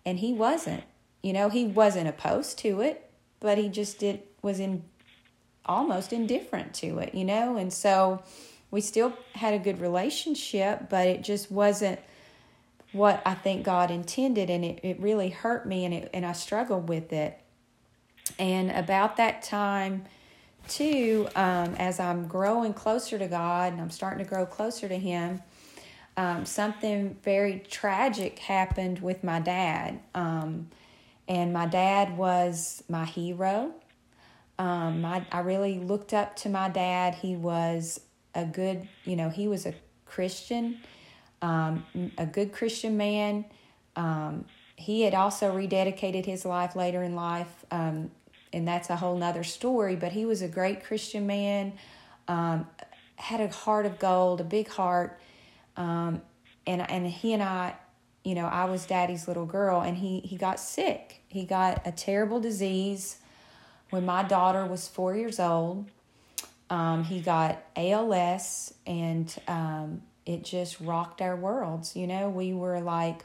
and 0.05 0.19
he 0.19 0.33
wasn't. 0.33 0.83
You 1.21 1.33
know, 1.33 1.49
he 1.49 1.65
wasn't 1.65 2.07
opposed 2.07 2.57
to 2.59 2.81
it, 2.81 3.09
but 3.39 3.57
he 3.57 3.69
just 3.69 3.99
did 3.99 4.23
was 4.41 4.59
in 4.59 4.83
almost 5.65 6.13
indifferent 6.13 6.73
to 6.75 6.99
it, 6.99 7.13
you 7.13 7.25
know? 7.25 7.57
And 7.57 7.71
so 7.71 8.23
we 8.71 8.81
still 8.81 9.13
had 9.33 9.53
a 9.53 9.59
good 9.59 9.79
relationship, 9.79 10.89
but 10.89 11.07
it 11.07 11.23
just 11.23 11.51
wasn't 11.51 11.99
what 12.91 13.21
I 13.25 13.33
think 13.33 13.63
God 13.63 13.91
intended 13.91 14.49
and 14.49 14.63
it, 14.63 14.79
it 14.83 14.99
really 14.99 15.29
hurt 15.29 15.65
me 15.65 15.85
and 15.85 15.93
it 15.93 16.09
and 16.13 16.25
I 16.25 16.33
struggled 16.33 16.89
with 16.89 17.11
it. 17.13 17.39
And 18.39 18.71
about 18.71 19.17
that 19.17 19.41
time 19.41 20.05
too, 20.67 21.27
um, 21.35 21.75
as 21.75 21.99
I'm 21.99 22.27
growing 22.27 22.73
closer 22.73 23.17
to 23.17 23.27
God 23.27 23.73
and 23.73 23.81
I'm 23.81 23.89
starting 23.89 24.23
to 24.23 24.29
grow 24.29 24.45
closer 24.45 24.87
to 24.87 24.97
Him, 24.97 25.41
um, 26.17 26.45
something 26.45 27.15
very 27.23 27.59
tragic 27.69 28.39
happened 28.39 28.99
with 28.99 29.23
my 29.23 29.39
dad. 29.39 29.99
Um, 30.15 30.69
and 31.27 31.53
my 31.53 31.67
dad 31.67 32.17
was 32.17 32.83
my 32.89 33.05
hero. 33.05 33.73
Um, 34.59 35.01
my, 35.01 35.25
I 35.31 35.39
really 35.39 35.79
looked 35.79 36.13
up 36.13 36.35
to 36.37 36.49
my 36.49 36.69
dad. 36.69 37.15
He 37.15 37.35
was 37.35 37.99
a 38.37 38.45
good, 38.45 38.87
you 39.03 39.17
know, 39.17 39.29
he 39.29 39.49
was 39.49 39.65
a 39.65 39.73
Christian, 40.05 40.77
um, 41.41 41.85
a 42.17 42.25
good 42.25 42.53
Christian 42.53 42.95
man. 42.95 43.43
Um, 43.97 44.45
he 44.75 45.01
had 45.01 45.15
also 45.15 45.51
rededicated 45.51 46.25
his 46.25 46.45
life 46.45 46.75
later 46.75 47.01
in 47.01 47.15
life, 47.15 47.65
um, 47.71 48.11
and 48.53 48.67
that's 48.67 48.89
a 48.89 48.95
whole 48.95 49.17
nother 49.17 49.43
story. 49.43 49.95
But 49.95 50.11
he 50.11 50.25
was 50.25 50.41
a 50.43 50.47
great 50.47 50.83
Christian 50.83 51.25
man, 51.25 51.73
um, 52.27 52.67
had 53.15 53.41
a 53.41 53.47
heart 53.49 53.87
of 53.87 53.97
gold, 53.97 54.39
a 54.39 54.43
big 54.43 54.69
heart, 54.69 55.19
um, 55.75 56.21
and 56.67 56.89
and 56.89 57.07
he 57.07 57.33
and 57.33 57.41
I, 57.41 57.75
you 58.23 58.35
know, 58.35 58.45
I 58.45 58.65
was 58.65 58.85
Daddy's 58.85 59.27
little 59.27 59.47
girl, 59.47 59.81
and 59.81 59.97
he 59.97 60.19
he 60.19 60.37
got 60.37 60.59
sick. 60.59 61.23
He 61.27 61.43
got 61.43 61.85
a 61.85 61.91
terrible 61.91 62.39
disease 62.39 63.17
when 63.89 64.05
my 64.05 64.21
daughter 64.21 64.65
was 64.65 64.87
four 64.87 65.15
years 65.15 65.39
old. 65.39 65.89
Um, 66.69 67.03
he 67.03 67.21
got 67.21 67.63
ALS, 67.75 68.73
and 68.85 69.33
um, 69.47 70.01
it 70.25 70.43
just 70.43 70.79
rocked 70.81 71.21
our 71.21 71.35
worlds. 71.35 71.95
You 71.95 72.07
know, 72.07 72.29
we 72.29 72.53
were 72.53 72.81
like, 72.81 73.23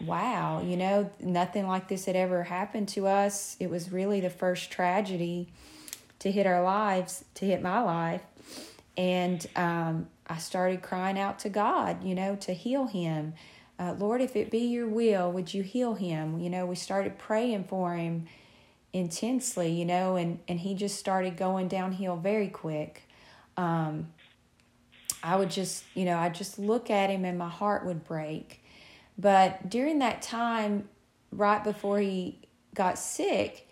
wow, 0.00 0.62
you 0.62 0.76
know, 0.76 1.10
nothing 1.20 1.66
like 1.66 1.88
this 1.88 2.04
had 2.04 2.16
ever 2.16 2.44
happened 2.44 2.88
to 2.88 3.06
us. 3.06 3.56
It 3.60 3.70
was 3.70 3.90
really 3.90 4.20
the 4.20 4.30
first 4.30 4.70
tragedy 4.70 5.48
to 6.20 6.30
hit 6.30 6.46
our 6.46 6.62
lives, 6.62 7.24
to 7.34 7.46
hit 7.46 7.62
my 7.62 7.80
life. 7.80 8.22
And 8.96 9.44
um, 9.56 10.08
I 10.26 10.38
started 10.38 10.82
crying 10.82 11.18
out 11.18 11.40
to 11.40 11.48
God, 11.48 12.04
you 12.04 12.14
know, 12.14 12.36
to 12.36 12.52
heal 12.52 12.86
him. 12.86 13.34
Uh, 13.78 13.94
Lord, 13.98 14.20
if 14.20 14.36
it 14.36 14.50
be 14.50 14.58
your 14.58 14.88
will, 14.88 15.32
would 15.32 15.52
you 15.52 15.62
heal 15.62 15.94
him? 15.94 16.38
You 16.38 16.48
know, 16.48 16.66
we 16.66 16.76
started 16.76 17.18
praying 17.18 17.64
for 17.64 17.94
him 17.94 18.26
intensely, 18.94 19.70
you 19.70 19.84
know, 19.84 20.14
and, 20.14 20.38
and 20.46 20.60
he 20.60 20.74
just 20.74 20.98
started 20.98 21.36
going 21.36 21.66
downhill 21.66 22.16
very 22.16 22.48
quick. 22.48 23.02
Um, 23.56 24.12
I 25.22 25.36
would 25.36 25.50
just, 25.50 25.84
you 25.94 26.04
know, 26.04 26.16
I 26.16 26.28
just 26.28 26.58
look 26.58 26.90
at 26.90 27.10
him 27.10 27.24
and 27.24 27.36
my 27.36 27.48
heart 27.48 27.84
would 27.84 28.04
break. 28.04 28.62
But 29.18 29.68
during 29.68 29.98
that 29.98 30.22
time, 30.22 30.88
right 31.32 31.62
before 31.62 31.98
he 31.98 32.38
got 32.74 32.98
sick, 32.98 33.68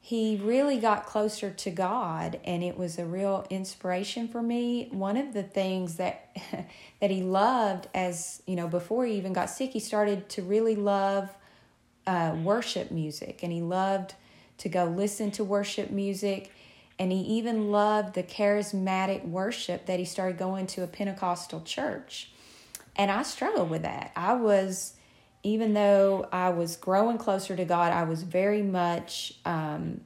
he 0.00 0.36
really 0.42 0.78
got 0.78 1.06
closer 1.06 1.50
to 1.50 1.70
God 1.70 2.40
and 2.44 2.62
it 2.62 2.76
was 2.76 2.98
a 2.98 3.06
real 3.06 3.46
inspiration 3.50 4.26
for 4.26 4.42
me. 4.42 4.88
One 4.90 5.16
of 5.16 5.34
the 5.34 5.44
things 5.44 5.96
that 5.96 6.36
that 7.00 7.10
he 7.10 7.22
loved 7.22 7.86
as, 7.94 8.42
you 8.46 8.56
know, 8.56 8.66
before 8.66 9.06
he 9.06 9.14
even 9.14 9.32
got 9.32 9.50
sick, 9.50 9.70
he 9.70 9.80
started 9.80 10.28
to 10.30 10.42
really 10.42 10.74
love 10.74 11.30
uh, 12.06 12.36
worship 12.42 12.90
music 12.90 13.40
and 13.42 13.52
he 13.52 13.62
loved 13.62 14.14
to 14.58 14.68
go 14.68 14.84
listen 14.84 15.30
to 15.32 15.44
worship 15.44 15.90
music. 15.90 16.52
And 16.98 17.10
he 17.10 17.18
even 17.18 17.70
loved 17.72 18.14
the 18.14 18.22
charismatic 18.22 19.26
worship 19.26 19.86
that 19.86 19.98
he 19.98 20.04
started 20.04 20.38
going 20.38 20.66
to 20.68 20.82
a 20.82 20.86
Pentecostal 20.86 21.60
church. 21.62 22.30
And 22.96 23.10
I 23.10 23.22
struggled 23.24 23.70
with 23.70 23.82
that. 23.82 24.12
I 24.14 24.34
was, 24.34 24.94
even 25.42 25.74
though 25.74 26.28
I 26.30 26.50
was 26.50 26.76
growing 26.76 27.18
closer 27.18 27.56
to 27.56 27.64
God, 27.64 27.92
I 27.92 28.04
was 28.04 28.22
very 28.22 28.62
much, 28.62 29.34
um, 29.44 30.02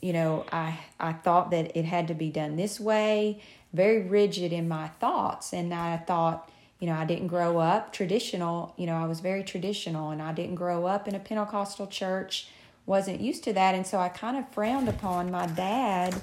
you 0.00 0.12
know, 0.12 0.44
I, 0.50 0.80
I 0.98 1.12
thought 1.12 1.52
that 1.52 1.76
it 1.76 1.84
had 1.84 2.08
to 2.08 2.14
be 2.14 2.30
done 2.30 2.56
this 2.56 2.80
way, 2.80 3.40
very 3.72 4.02
rigid 4.02 4.52
in 4.52 4.66
my 4.66 4.88
thoughts. 4.88 5.52
And 5.52 5.72
I 5.72 5.96
thought, 5.98 6.50
you 6.80 6.88
know, 6.88 6.94
I 6.94 7.04
didn't 7.04 7.28
grow 7.28 7.58
up 7.58 7.92
traditional, 7.92 8.74
you 8.76 8.86
know, 8.86 8.96
I 8.96 9.06
was 9.06 9.20
very 9.20 9.44
traditional 9.44 10.10
and 10.10 10.20
I 10.20 10.32
didn't 10.32 10.56
grow 10.56 10.86
up 10.86 11.06
in 11.06 11.14
a 11.14 11.20
Pentecostal 11.20 11.86
church 11.86 12.48
wasn't 12.86 13.20
used 13.20 13.44
to 13.44 13.52
that. 13.52 13.74
And 13.74 13.86
so 13.86 13.98
I 13.98 14.08
kind 14.08 14.36
of 14.36 14.48
frowned 14.52 14.88
upon 14.88 15.30
my 15.30 15.46
dad 15.46 16.14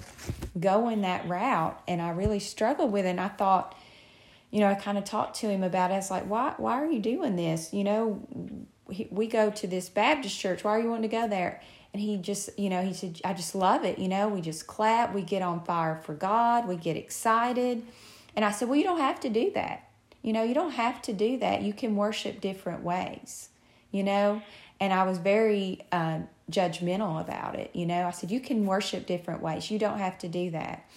going 0.60 1.02
that 1.02 1.28
route 1.28 1.82
and 1.88 2.02
I 2.02 2.10
really 2.10 2.40
struggled 2.40 2.92
with 2.92 3.06
it. 3.06 3.10
And 3.10 3.22
I 3.22 3.30
thought 3.30 3.76
you 4.52 4.60
know 4.60 4.68
I 4.68 4.74
kind 4.74 4.98
of 4.98 5.04
talked 5.04 5.38
to 5.38 5.50
him 5.50 5.64
about 5.64 5.92
it. 5.92 5.96
I 5.96 5.98
was 5.98 6.12
like 6.12 6.26
why 6.26 6.54
why 6.58 6.74
are 6.74 6.86
you 6.86 7.00
doing 7.00 7.36
this? 7.36 7.74
You 7.74 7.84
know 7.84 8.28
we 9.12 9.28
go 9.28 9.52
to 9.52 9.68
this 9.68 9.90
Baptist 9.90 10.38
church. 10.40 10.64
Why 10.64 10.72
are 10.72 10.80
you 10.80 10.90
wanting 10.90 11.10
to 11.10 11.16
go 11.16 11.28
there? 11.28 11.62
And 11.94 12.02
he 12.02 12.18
just 12.18 12.58
you 12.58 12.70
know 12.70 12.84
he 12.84 12.94
said 12.94 13.22
I 13.24 13.34
just 13.34 13.56
love 13.56 13.86
it 13.86 14.00
you 14.00 14.08
know 14.08 14.28
we 14.28 14.42
just 14.42 14.68
clap 14.68 15.14
we 15.14 15.22
get 15.22 15.42
on 15.42 15.64
fire 15.64 15.96
for 15.96 16.14
God 16.14 16.68
we 16.68 16.76
get 16.76 16.98
excited. 16.98 17.84
And 18.36 18.44
I 18.44 18.52
said 18.52 18.68
well 18.68 18.78
you 18.78 18.84
don't 18.84 19.00
have 19.00 19.20
to 19.22 19.30
do 19.30 19.52
that. 19.56 19.90
You 20.22 20.34
know 20.34 20.44
you 20.44 20.54
don't 20.54 20.72
have 20.72 21.02
to 21.04 21.14
do 21.14 21.38
that. 21.38 21.62
You 21.62 21.74
can 21.74 21.96
worship 21.96 22.42
different 22.42 22.84
ways 22.84 23.50
you 23.92 24.04
know? 24.04 24.42
And 24.80 24.94
I 24.94 25.04
was 25.04 25.18
very 25.18 25.82
uh, 25.92 26.20
judgmental 26.50 27.22
about 27.22 27.56
it. 27.56 27.72
You 27.74 27.86
know, 27.86 28.06
I 28.06 28.12
said, 28.12 28.32
you 28.32 28.40
can 28.40 28.66
worship 28.66 29.06
different 29.06 29.42
ways. 29.42 29.70
You 29.70 29.80
don't 29.80 30.00
have 30.00 30.18
to 30.20 30.28
do 30.28 30.52
that. 30.52 30.90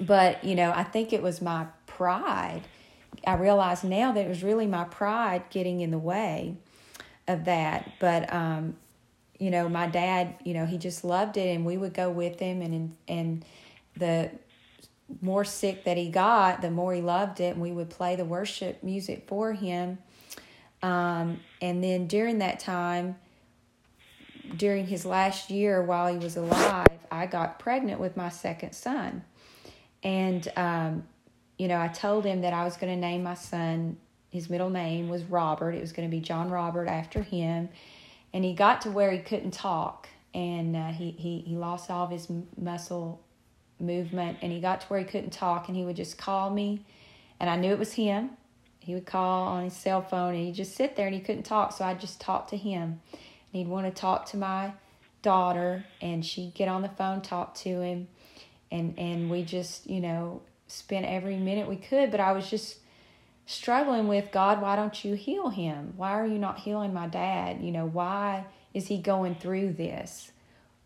But, 0.00 0.44
you 0.44 0.54
know, 0.54 0.72
I 0.74 0.82
think 0.82 1.12
it 1.12 1.22
was 1.22 1.40
my 1.40 1.66
pride. 1.86 2.62
I 3.26 3.34
realize 3.34 3.84
now 3.84 4.12
that 4.12 4.24
it 4.24 4.28
was 4.28 4.42
really 4.42 4.66
my 4.66 4.84
pride 4.84 5.44
getting 5.50 5.80
in 5.80 5.90
the 5.90 5.98
way 5.98 6.56
of 7.28 7.44
that. 7.44 7.92
But, 8.00 8.32
um, 8.32 8.76
you 9.38 9.50
know, 9.50 9.68
my 9.68 9.86
dad, 9.86 10.34
you 10.44 10.54
know, 10.54 10.66
he 10.66 10.78
just 10.78 11.04
loved 11.04 11.36
it 11.36 11.54
and 11.54 11.64
we 11.64 11.76
would 11.76 11.94
go 11.94 12.10
with 12.10 12.40
him 12.40 12.60
and, 12.60 12.96
and 13.08 13.44
the 13.96 14.30
more 15.20 15.44
sick 15.44 15.84
that 15.84 15.96
he 15.96 16.10
got, 16.10 16.60
the 16.60 16.70
more 16.70 16.92
he 16.92 17.00
loved 17.00 17.40
it. 17.40 17.54
And 17.54 17.62
we 17.62 17.70
would 17.70 17.90
play 17.90 18.16
the 18.16 18.24
worship 18.24 18.82
music 18.82 19.24
for 19.28 19.52
him. 19.52 19.98
Um, 20.82 21.40
and 21.62 21.82
then 21.82 22.08
during 22.08 22.38
that 22.38 22.60
time, 22.60 23.16
during 24.56 24.86
his 24.86 25.04
last 25.04 25.50
year 25.50 25.82
while 25.82 26.12
he 26.12 26.18
was 26.18 26.36
alive, 26.36 26.86
I 27.10 27.26
got 27.26 27.58
pregnant 27.58 28.00
with 28.00 28.16
my 28.16 28.28
second 28.28 28.72
son. 28.72 29.24
And, 30.02 30.46
um, 30.56 31.04
you 31.58 31.68
know, 31.68 31.80
I 31.80 31.88
told 31.88 32.24
him 32.24 32.42
that 32.42 32.52
I 32.52 32.64
was 32.64 32.76
going 32.76 32.92
to 32.92 33.00
name 33.00 33.22
my 33.22 33.34
son, 33.34 33.96
his 34.30 34.50
middle 34.50 34.70
name 34.70 35.08
was 35.08 35.22
Robert. 35.24 35.72
It 35.72 35.80
was 35.80 35.92
going 35.92 36.08
to 36.08 36.14
be 36.14 36.20
John 36.20 36.50
Robert 36.50 36.88
after 36.88 37.22
him. 37.22 37.68
And 38.32 38.44
he 38.44 38.52
got 38.52 38.80
to 38.82 38.90
where 38.90 39.12
he 39.12 39.18
couldn't 39.18 39.52
talk 39.52 40.08
and 40.34 40.74
uh, 40.74 40.88
he, 40.88 41.12
he, 41.12 41.38
he 41.46 41.54
lost 41.54 41.88
all 41.90 42.06
of 42.06 42.10
his 42.10 42.28
muscle 42.60 43.22
movement 43.78 44.38
and 44.42 44.50
he 44.50 44.60
got 44.60 44.80
to 44.80 44.86
where 44.88 44.98
he 44.98 45.04
couldn't 45.04 45.32
talk 45.32 45.68
and 45.68 45.76
he 45.76 45.84
would 45.84 45.94
just 45.94 46.18
call 46.18 46.50
me 46.50 46.84
and 47.38 47.48
I 47.48 47.56
knew 47.56 47.70
it 47.70 47.78
was 47.78 47.92
him. 47.92 48.30
He 48.80 48.94
would 48.94 49.06
call 49.06 49.46
on 49.46 49.64
his 49.64 49.74
cell 49.74 50.02
phone 50.02 50.34
and 50.34 50.44
he'd 50.46 50.54
just 50.54 50.74
sit 50.74 50.96
there 50.96 51.06
and 51.06 51.14
he 51.14 51.20
couldn't 51.20 51.44
talk. 51.44 51.72
So 51.72 51.84
I 51.84 51.94
just 51.94 52.20
talked 52.20 52.50
to 52.50 52.56
him 52.56 53.00
he'd 53.54 53.68
want 53.68 53.86
to 53.86 54.00
talk 54.00 54.26
to 54.26 54.36
my 54.36 54.72
daughter 55.22 55.84
and 56.02 56.24
she'd 56.24 56.52
get 56.54 56.68
on 56.68 56.82
the 56.82 56.88
phone 56.88 57.22
talk 57.22 57.54
to 57.54 57.80
him 57.80 58.06
and 58.70 58.98
and 58.98 59.30
we 59.30 59.42
just 59.42 59.88
you 59.88 60.00
know 60.00 60.42
spent 60.66 61.06
every 61.06 61.36
minute 61.36 61.66
we 61.68 61.76
could 61.76 62.10
but 62.10 62.20
i 62.20 62.32
was 62.32 62.50
just 62.50 62.78
struggling 63.46 64.08
with 64.08 64.30
god 64.32 64.60
why 64.60 64.76
don't 64.76 65.04
you 65.04 65.14
heal 65.14 65.50
him? 65.50 65.94
Why 65.96 66.12
are 66.12 66.26
you 66.26 66.38
not 66.38 66.58
healing 66.60 66.92
my 66.92 67.06
dad? 67.06 67.60
You 67.60 67.72
know 67.72 67.86
why 67.86 68.46
is 68.72 68.88
he 68.88 68.98
going 68.98 69.34
through 69.36 69.74
this? 69.74 70.32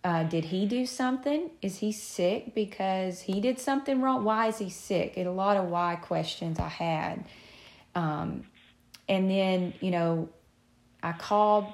Uh, 0.04 0.22
did 0.24 0.46
he 0.46 0.66
do 0.66 0.86
something? 0.86 1.50
Is 1.60 1.78
he 1.78 1.90
sick? 1.92 2.54
Because 2.54 3.20
he 3.20 3.40
did 3.40 3.58
something 3.58 4.00
wrong. 4.00 4.24
Why 4.24 4.46
is 4.46 4.58
he 4.58 4.70
sick? 4.70 5.14
And 5.16 5.26
a 5.26 5.32
lot 5.32 5.56
of 5.56 5.68
why 5.68 5.96
questions 5.96 6.58
i 6.58 6.68
had. 6.68 7.24
Um, 7.94 8.44
and 9.08 9.30
then 9.30 9.74
you 9.80 9.90
know 9.90 10.28
i 11.02 11.12
called 11.12 11.66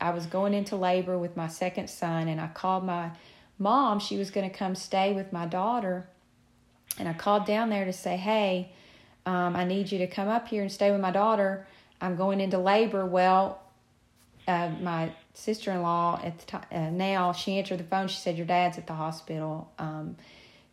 I 0.00 0.10
was 0.10 0.26
going 0.26 0.54
into 0.54 0.76
labor 0.76 1.18
with 1.18 1.36
my 1.36 1.48
second 1.48 1.88
son, 1.88 2.28
and 2.28 2.40
I 2.40 2.48
called 2.48 2.84
my 2.84 3.10
mom. 3.58 4.00
She 4.00 4.16
was 4.16 4.30
going 4.30 4.48
to 4.48 4.56
come 4.56 4.74
stay 4.74 5.12
with 5.12 5.32
my 5.32 5.46
daughter. 5.46 6.08
And 6.98 7.08
I 7.08 7.12
called 7.12 7.46
down 7.46 7.70
there 7.70 7.84
to 7.84 7.92
say, 7.92 8.16
hey, 8.16 8.72
um, 9.26 9.54
I 9.54 9.64
need 9.64 9.92
you 9.92 9.98
to 9.98 10.06
come 10.06 10.28
up 10.28 10.48
here 10.48 10.62
and 10.62 10.72
stay 10.72 10.90
with 10.90 11.00
my 11.00 11.10
daughter. 11.10 11.66
I'm 12.00 12.16
going 12.16 12.40
into 12.40 12.58
labor. 12.58 13.04
Well, 13.04 13.60
uh, 14.46 14.70
my 14.80 15.12
sister 15.34 15.70
in 15.72 15.82
law 15.82 16.20
at 16.24 16.38
the 16.38 16.46
time, 16.46 16.64
uh, 16.72 16.90
now 16.90 17.32
she 17.32 17.58
answered 17.58 17.78
the 17.78 17.84
phone. 17.84 18.08
She 18.08 18.16
said, 18.16 18.36
Your 18.36 18.46
dad's 18.46 18.78
at 18.78 18.86
the 18.86 18.94
hospital. 18.94 19.70
Um, 19.78 20.16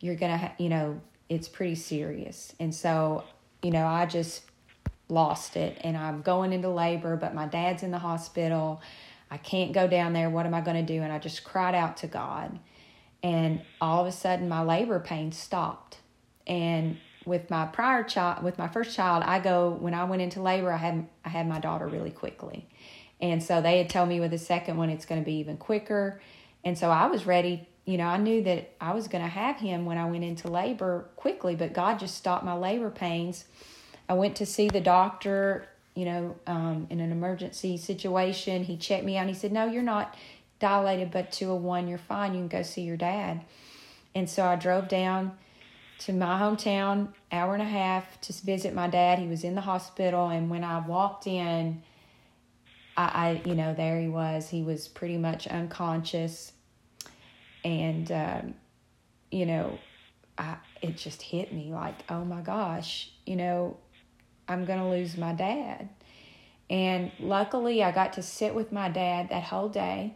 you're 0.00 0.16
to, 0.16 0.36
ha- 0.36 0.52
you 0.58 0.68
know, 0.68 1.00
it's 1.28 1.48
pretty 1.48 1.74
serious. 1.74 2.54
And 2.58 2.74
so, 2.74 3.24
you 3.62 3.70
know, 3.70 3.86
I 3.86 4.06
just 4.06 4.42
lost 5.08 5.56
it 5.56 5.78
and 5.82 5.96
I'm 5.96 6.22
going 6.22 6.52
into 6.52 6.68
labor, 6.68 7.16
but 7.16 7.34
my 7.34 7.46
dad's 7.46 7.82
in 7.82 7.90
the 7.90 7.98
hospital. 7.98 8.80
I 9.30 9.38
can't 9.38 9.72
go 9.72 9.86
down 9.86 10.12
there. 10.12 10.30
What 10.30 10.46
am 10.46 10.54
I 10.54 10.60
going 10.60 10.84
to 10.84 10.94
do? 10.94 11.02
And 11.02 11.12
I 11.12 11.18
just 11.18 11.44
cried 11.44 11.74
out 11.74 11.96
to 11.98 12.06
God. 12.06 12.58
And 13.22 13.62
all 13.80 14.02
of 14.02 14.06
a 14.06 14.12
sudden, 14.12 14.48
my 14.48 14.62
labor 14.62 15.00
pain 15.00 15.32
stopped. 15.32 15.98
And 16.46 16.98
with 17.26 17.50
my 17.50 17.66
prior 17.66 18.04
child, 18.04 18.42
with 18.42 18.56
my 18.56 18.68
first 18.68 18.94
child, 18.94 19.24
I 19.26 19.40
go 19.40 19.70
when 19.80 19.92
I 19.92 20.04
went 20.04 20.22
into 20.22 20.40
labor, 20.40 20.72
I 20.72 20.76
had 20.76 21.06
I 21.24 21.28
had 21.28 21.48
my 21.48 21.58
daughter 21.58 21.86
really 21.86 22.12
quickly, 22.12 22.68
and 23.20 23.42
so 23.42 23.60
they 23.60 23.78
had 23.78 23.90
told 23.90 24.08
me 24.08 24.20
with 24.20 24.30
the 24.30 24.38
second 24.38 24.76
one 24.76 24.88
it's 24.88 25.04
going 25.04 25.20
to 25.20 25.24
be 25.24 25.34
even 25.34 25.56
quicker, 25.56 26.20
and 26.64 26.78
so 26.78 26.90
I 26.90 27.06
was 27.06 27.26
ready. 27.26 27.68
You 27.84 27.98
know, 27.98 28.06
I 28.06 28.16
knew 28.16 28.42
that 28.44 28.72
I 28.80 28.94
was 28.94 29.06
going 29.08 29.22
to 29.22 29.30
have 29.30 29.58
him 29.58 29.84
when 29.84 29.98
I 29.98 30.06
went 30.06 30.24
into 30.24 30.48
labor 30.48 31.08
quickly, 31.16 31.54
but 31.54 31.72
God 31.72 31.98
just 31.98 32.16
stopped 32.16 32.44
my 32.44 32.54
labor 32.54 32.90
pains. 32.90 33.44
I 34.08 34.14
went 34.14 34.36
to 34.36 34.46
see 34.46 34.68
the 34.68 34.80
doctor 34.80 35.68
you 35.96 36.04
know, 36.04 36.36
um, 36.46 36.86
in 36.90 37.00
an 37.00 37.10
emergency 37.10 37.76
situation. 37.76 38.62
He 38.62 38.76
checked 38.76 39.04
me 39.04 39.16
out. 39.16 39.26
he 39.26 39.34
said, 39.34 39.50
"No, 39.52 39.66
you're 39.66 39.82
not. 39.82 40.14
dilated, 40.58 41.10
but 41.10 41.30
to 41.32 41.50
a 41.50 41.54
one, 41.54 41.86
you're 41.86 41.98
fine. 41.98 42.32
You 42.32 42.40
can 42.40 42.48
go 42.48 42.62
see 42.62 42.80
your 42.82 42.96
dad. 42.96 43.42
And 44.14 44.28
so 44.30 44.42
I 44.44 44.56
drove 44.56 44.88
down 44.88 45.32
to 45.98 46.12
my 46.14 46.38
hometown, 46.40 47.08
hour 47.30 47.52
and 47.52 47.62
a 47.62 47.66
half, 47.66 48.18
to 48.22 48.32
visit 48.32 48.74
my 48.74 48.88
dad. 48.88 49.18
He 49.18 49.26
was 49.26 49.44
in 49.44 49.54
the 49.54 49.60
hospital, 49.60 50.28
and 50.28 50.48
when 50.48 50.64
I 50.64 50.78
walked 50.86 51.26
in, 51.26 51.82
I, 52.96 53.40
I 53.44 53.48
you 53.48 53.54
know, 53.54 53.74
there 53.74 54.00
he 54.00 54.08
was. 54.08 54.48
He 54.48 54.62
was 54.62 54.88
pretty 54.88 55.18
much 55.18 55.46
unconscious, 55.46 56.52
and 57.64 58.10
um, 58.12 58.54
you 59.30 59.44
know, 59.46 59.78
I 60.38 60.56
it 60.80 60.96
just 60.96 61.20
hit 61.22 61.52
me 61.52 61.72
like, 61.72 61.96
oh 62.08 62.24
my 62.24 62.40
gosh, 62.40 63.10
you 63.26 63.36
know, 63.36 63.76
I'm 64.48 64.64
gonna 64.64 64.90
lose 64.90 65.16
my 65.16 65.32
dad. 65.32 65.88
And 66.68 67.12
luckily, 67.20 67.82
I 67.82 67.92
got 67.92 68.14
to 68.14 68.22
sit 68.22 68.54
with 68.54 68.72
my 68.72 68.88
dad 68.88 69.28
that 69.28 69.44
whole 69.44 69.68
day, 69.68 70.14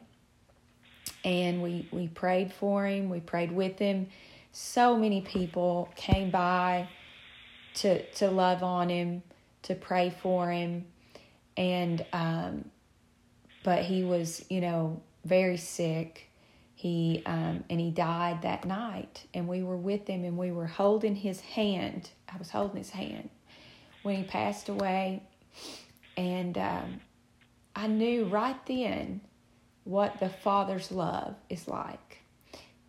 and 1.25 1.63
we 1.63 1.89
we 1.93 2.09
prayed 2.09 2.53
for 2.53 2.87
him. 2.87 3.09
We 3.09 3.21
prayed 3.21 3.53
with 3.53 3.79
him 3.79 4.09
so 4.53 4.97
many 4.97 5.21
people 5.21 5.89
came 5.95 6.31
by 6.31 6.89
to 7.75 8.05
to 8.13 8.31
love 8.31 8.63
on 8.63 8.89
him, 8.89 9.23
to 9.63 9.75
pray 9.75 10.11
for 10.23 10.51
him, 10.51 10.87
and 11.57 12.05
um, 12.13 12.71
but 13.63 13.85
he 13.85 14.03
was 14.03 14.45
you 14.49 14.61
know 14.61 15.01
very 15.25 15.57
sick. 15.57 16.27
He 16.75 17.23
um, 17.27 17.65
and 17.69 17.79
he 17.79 17.91
died 17.91 18.43
that 18.43 18.65
night, 18.65 19.27
and 19.35 19.47
we 19.47 19.63
were 19.63 19.77
with 19.77 20.07
him, 20.07 20.25
and 20.25 20.37
we 20.37 20.51
were 20.51 20.67
holding 20.67 21.15
his 21.15 21.41
hand. 21.41 22.11
I 22.33 22.37
was 22.39 22.51
holding 22.51 22.79
his 22.79 22.91
hand 22.91 23.31
when 24.03 24.17
he 24.17 24.23
passed 24.23 24.69
away, 24.69 25.23
and 26.17 26.57
um, 26.59 27.01
I 27.75 27.87
knew 27.87 28.25
right 28.25 28.65
then 28.67 29.21
what 29.85 30.21
the 30.21 30.29
Father's 30.29 30.91
love 30.93 31.35
is 31.49 31.69
like 31.69 32.19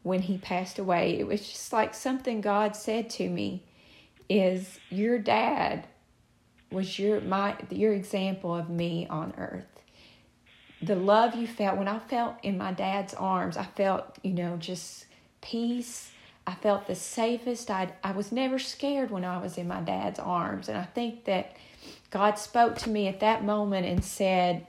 when 0.04 0.22
he 0.22 0.38
passed 0.38 0.80
away. 0.80 1.20
It 1.20 1.28
was 1.28 1.42
just 1.42 1.72
like 1.74 1.94
something 1.94 2.42
God 2.42 2.76
said 2.76 3.10
to 3.12 3.30
me 3.30 3.64
is 4.30 4.80
your 4.90 5.20
dad 5.20 5.88
was 6.72 6.98
your 6.98 7.20
my 7.22 7.56
your 7.70 7.94
example 7.94 8.56
of 8.56 8.70
me 8.70 9.06
on 9.10 9.34
earth. 9.38 9.66
The 10.82 10.96
love 10.96 11.36
you 11.36 11.46
felt 11.46 11.78
when 11.78 11.88
I 11.88 12.00
felt 12.00 12.36
in 12.42 12.58
my 12.58 12.72
dad's 12.72 13.14
arms, 13.14 13.56
I 13.56 13.66
felt, 13.66 14.18
you 14.24 14.34
know, 14.34 14.58
just 14.58 15.06
peace. 15.42 16.12
I 16.48 16.56
felt 16.56 16.88
the 16.88 16.96
safest. 16.96 17.70
I 17.70 17.94
I 18.04 18.12
was 18.12 18.32
never 18.32 18.60
scared 18.60 19.12
when 19.12 19.26
I 19.26 19.38
was 19.38 19.58
in 19.58 19.68
my 19.68 19.82
dad's 19.82 20.20
arms, 20.20 20.70
and 20.70 20.78
I 20.78 20.86
think 20.86 21.26
that 21.26 21.56
God 22.10 22.38
spoke 22.38 22.78
to 22.80 22.90
me 22.90 23.08
at 23.08 23.20
that 23.20 23.44
moment 23.44 23.86
and 23.86 24.04
said, 24.04 24.68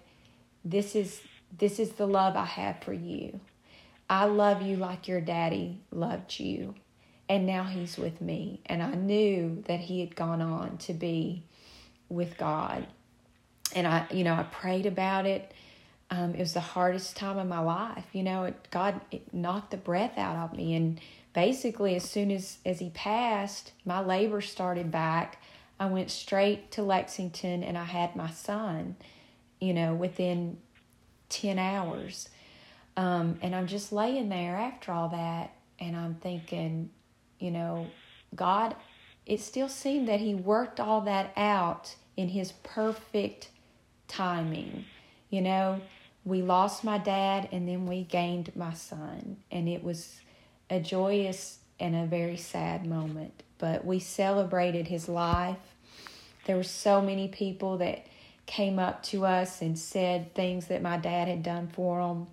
"This 0.65 0.95
is 0.95 1.23
this 1.57 1.79
is 1.79 1.93
the 1.93 2.07
love 2.07 2.37
I 2.37 2.47
have 2.47 2.83
for 2.83 2.93
you." 2.93 3.41
I 4.13 4.27
love 4.27 4.61
you 4.61 4.77
like 4.77 5.09
your 5.09 5.23
daddy 5.23 5.81
loved 5.91 6.39
you. 6.39 6.75
And 7.31 7.47
now 7.47 7.65
he's 7.65 7.97
with 7.97 8.21
me. 8.21 8.61
And 8.67 8.83
I 8.83 8.91
knew 8.95 9.63
that 9.67 9.81
he 9.81 10.01
had 10.01 10.15
gone 10.15 10.43
on 10.43 10.77
to 10.79 10.93
be 10.93 11.45
with 12.11 12.37
God. 12.37 12.87
And 13.75 13.87
I, 13.87 14.07
you 14.11 14.23
know, 14.23 14.35
I 14.35 14.43
prayed 14.43 14.85
about 14.85 15.25
it. 15.25 15.53
Um, 16.11 16.35
it 16.35 16.41
was 16.41 16.53
the 16.53 16.61
hardest 16.61 17.17
time 17.17 17.39
of 17.39 17.49
my 17.49 17.61
life. 17.61 18.05
You 18.13 18.23
know, 18.23 18.45
it, 18.45 18.69
God 18.71 19.01
it 19.11 19.33
knocked 19.33 19.71
the 19.71 19.79
breath 19.79 20.19
out 20.19 20.37
of 20.37 20.55
me. 20.55 20.75
And 20.75 21.01
basically, 21.33 21.97
as 21.97 22.09
soon 22.09 22.31
as, 22.31 22.59
as 22.65 22.79
he 22.79 22.91
passed, 22.91 23.73
my 23.85 24.01
labor 24.01 24.41
started 24.41 24.91
back. 24.91 25.41
I 25.79 25.87
went 25.87 26.11
straight 26.11 26.71
to 26.73 26.83
Lexington 26.83 27.65
and 27.65 27.77
I 27.77 27.85
had 27.85 28.15
my 28.15 28.31
son, 28.31 28.97
you 29.61 29.75
know, 29.75 29.95
within 29.95 30.59
10 31.31 31.59
hours. 31.59 32.29
Um, 32.97 33.39
and 33.43 33.55
I'm 33.55 33.67
just 33.67 33.93
laying 33.93 34.29
there 34.29 34.57
after 34.57 34.93
all 34.93 35.09
that, 35.09 35.55
and 35.81 35.97
I'm 35.97 36.15
thinking, 36.17 36.91
you 37.39 37.51
know, 37.51 37.87
God, 38.35 38.77
it 39.25 39.41
still 39.41 39.69
seemed 39.69 40.09
that 40.09 40.21
He 40.21 40.35
worked 40.35 40.79
all 40.79 41.01
that 41.03 41.33
out 41.37 41.95
in 42.17 42.29
His 42.29 42.53
perfect 42.63 43.49
timing. 44.09 44.85
You 45.31 45.41
know, 45.41 45.81
we 46.25 46.43
lost 46.43 46.85
my 46.85 46.99
dad, 46.99 47.49
and 47.51 47.67
then 47.67 47.87
we 47.87 48.05
gained 48.05 48.55
my 48.55 48.75
son, 48.75 49.39
and 49.51 49.69
it 49.69 49.83
was 49.83 50.21
a 50.73 50.81
joyous 50.81 51.59
and 51.79 51.95
a 51.95 52.07
very 52.07 52.37
sad 52.37 52.87
moment. 52.87 53.43
But 53.59 53.85
we 53.85 53.99
celebrated 53.99 54.89
his 54.89 55.09
life. 55.09 55.59
There 56.47 56.57
were 56.57 56.63
so 56.63 57.01
many 57.01 57.29
people 57.29 57.79
that 57.79 58.07
came 58.47 58.79
up 58.79 59.03
to 59.05 59.25
us 59.25 59.63
and 59.63 59.79
said 59.79 60.35
things 60.35 60.67
that 60.67 60.83
my 60.83 60.97
dad 60.97 61.29
had 61.29 61.43
done 61.43 61.69
for 61.69 62.01
them 62.01 62.27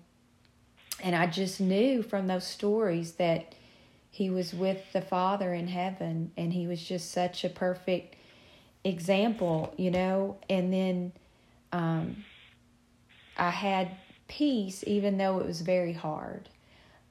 and 1.02 1.16
I 1.16 1.26
just 1.26 1.60
knew 1.60 2.02
from 2.02 2.26
those 2.26 2.46
stories 2.46 3.12
that 3.12 3.54
he 4.10 4.30
was 4.30 4.52
with 4.52 4.92
the 4.92 5.00
Father 5.00 5.54
in 5.54 5.68
heaven 5.68 6.32
and 6.36 6.52
he 6.52 6.66
was 6.66 6.82
just 6.82 7.10
such 7.10 7.44
a 7.44 7.48
perfect 7.48 8.16
example, 8.84 9.72
you 9.76 9.90
know. 9.90 10.36
And 10.48 10.72
then 10.72 11.12
um, 11.72 12.24
I 13.36 13.50
had 13.50 13.90
peace 14.28 14.84
even 14.86 15.16
though 15.16 15.38
it 15.38 15.46
was 15.46 15.62
very 15.62 15.92
hard. 15.92 16.48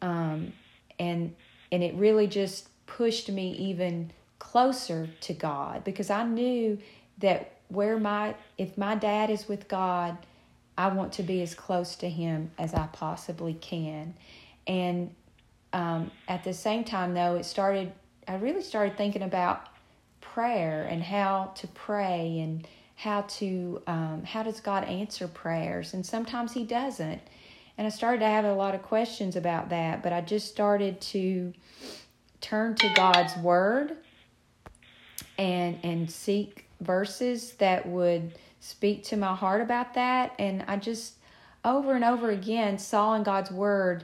Um, 0.02 0.54
and 1.00 1.36
and 1.72 1.84
it 1.84 1.94
really 1.96 2.28
just 2.28 2.68
pushed 2.88 3.30
me 3.30 3.52
even 3.52 4.12
closer 4.40 5.10
to 5.22 5.34
God 5.34 5.84
because 5.84 6.10
I 6.10 6.24
knew 6.24 6.80
that 7.20 7.52
where 7.68 8.00
my 8.00 8.36
if 8.58 8.78
my 8.78 8.96
dad 8.96 9.30
is 9.30 9.48
with 9.48 9.68
God, 9.68 10.18
I 10.80 10.88
want 10.88 11.14
to 11.14 11.24
be 11.24 11.42
as 11.42 11.54
close 11.54 11.96
to 11.98 12.10
Him 12.10 12.52
as 12.58 12.74
I 12.74 12.88
possibly 12.88 13.54
can. 13.54 14.14
And 14.66 15.14
um, 15.74 16.12
at 16.28 16.44
the 16.46 16.54
same 16.54 16.86
time, 16.86 17.14
though, 17.14 17.36
it 17.36 17.44
started, 17.44 17.92
I 18.28 18.36
really 18.36 18.62
started 18.62 18.98
thinking 18.98 19.22
about 19.22 19.68
prayer 20.22 20.88
and 20.90 21.04
how 21.04 21.52
to 21.56 21.68
pray 21.68 22.40
and 22.40 22.68
how 22.96 23.22
to, 23.22 23.82
um, 23.88 24.24
how 24.26 24.44
does 24.44 24.62
God 24.62 24.84
answer 24.86 25.28
prayers? 25.28 25.94
And 25.94 26.06
sometimes 26.06 26.54
He 26.54 26.64
doesn't. 26.64 27.22
And 27.80 27.88
I 27.88 27.92
started 27.92 28.20
to 28.20 28.26
have 28.26 28.44
a 28.44 28.54
lot 28.54 28.76
of 28.76 28.82
questions 28.82 29.38
about 29.38 29.70
that, 29.70 30.04
but 30.04 30.12
I 30.12 30.20
just 30.20 30.50
started 30.50 31.00
to 31.00 31.54
turn 32.42 32.76
to 32.76 32.94
God's 32.94 33.38
Word 33.38 33.96
and 35.38 35.80
and 35.82 36.12
seek 36.12 36.66
verses 36.82 37.54
that 37.54 37.88
would 37.88 38.34
speak 38.60 39.06
to 39.06 39.16
my 39.16 39.34
heart 39.34 39.62
about 39.62 39.94
that. 39.94 40.34
And 40.38 40.66
I 40.68 40.76
just 40.76 41.14
over 41.64 41.94
and 41.94 42.04
over 42.04 42.32
again 42.32 42.78
saw 42.78 43.14
in 43.14 43.24
God's 43.24 43.50
word 43.50 44.04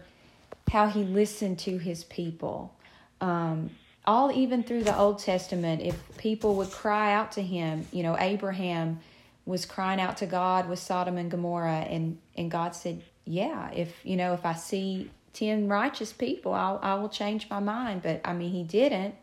how 0.72 0.88
he 0.88 1.04
listened 1.04 1.60
to 1.60 1.78
his 1.78 2.06
people. 2.06 2.74
Um, 3.20 3.72
all 4.06 4.32
even 4.32 4.64
through 4.64 4.86
the 4.86 4.98
Old 4.98 5.20
Testament, 5.20 5.82
if 5.82 6.18
people 6.18 6.56
would 6.56 6.72
cry 6.72 7.14
out 7.14 7.34
to 7.34 7.42
him, 7.42 7.86
you 7.92 8.04
know, 8.04 8.16
Abraham 8.18 9.02
was 9.46 9.66
crying 9.66 10.00
out 10.00 10.16
to 10.18 10.26
God 10.26 10.70
with 10.70 10.80
Sodom 10.80 11.18
and 11.18 11.30
Gomorrah, 11.30 11.86
and, 11.90 12.20
and 12.38 12.50
God 12.50 12.74
said, 12.74 13.04
Yeah, 13.26 13.72
if 13.72 13.94
you 14.04 14.16
know, 14.16 14.34
if 14.34 14.46
I 14.46 14.54
see 14.54 15.10
ten 15.34 15.68
righteous 15.68 16.14
people, 16.14 16.54
I'll 16.54 16.80
I 16.82 16.96
will 16.96 17.10
change 17.10 17.50
my 17.50 17.60
mind. 17.60 18.04
But 18.04 18.22
I 18.24 18.34
mean 18.34 18.52
he 18.52 18.64
didn't. 18.64 19.16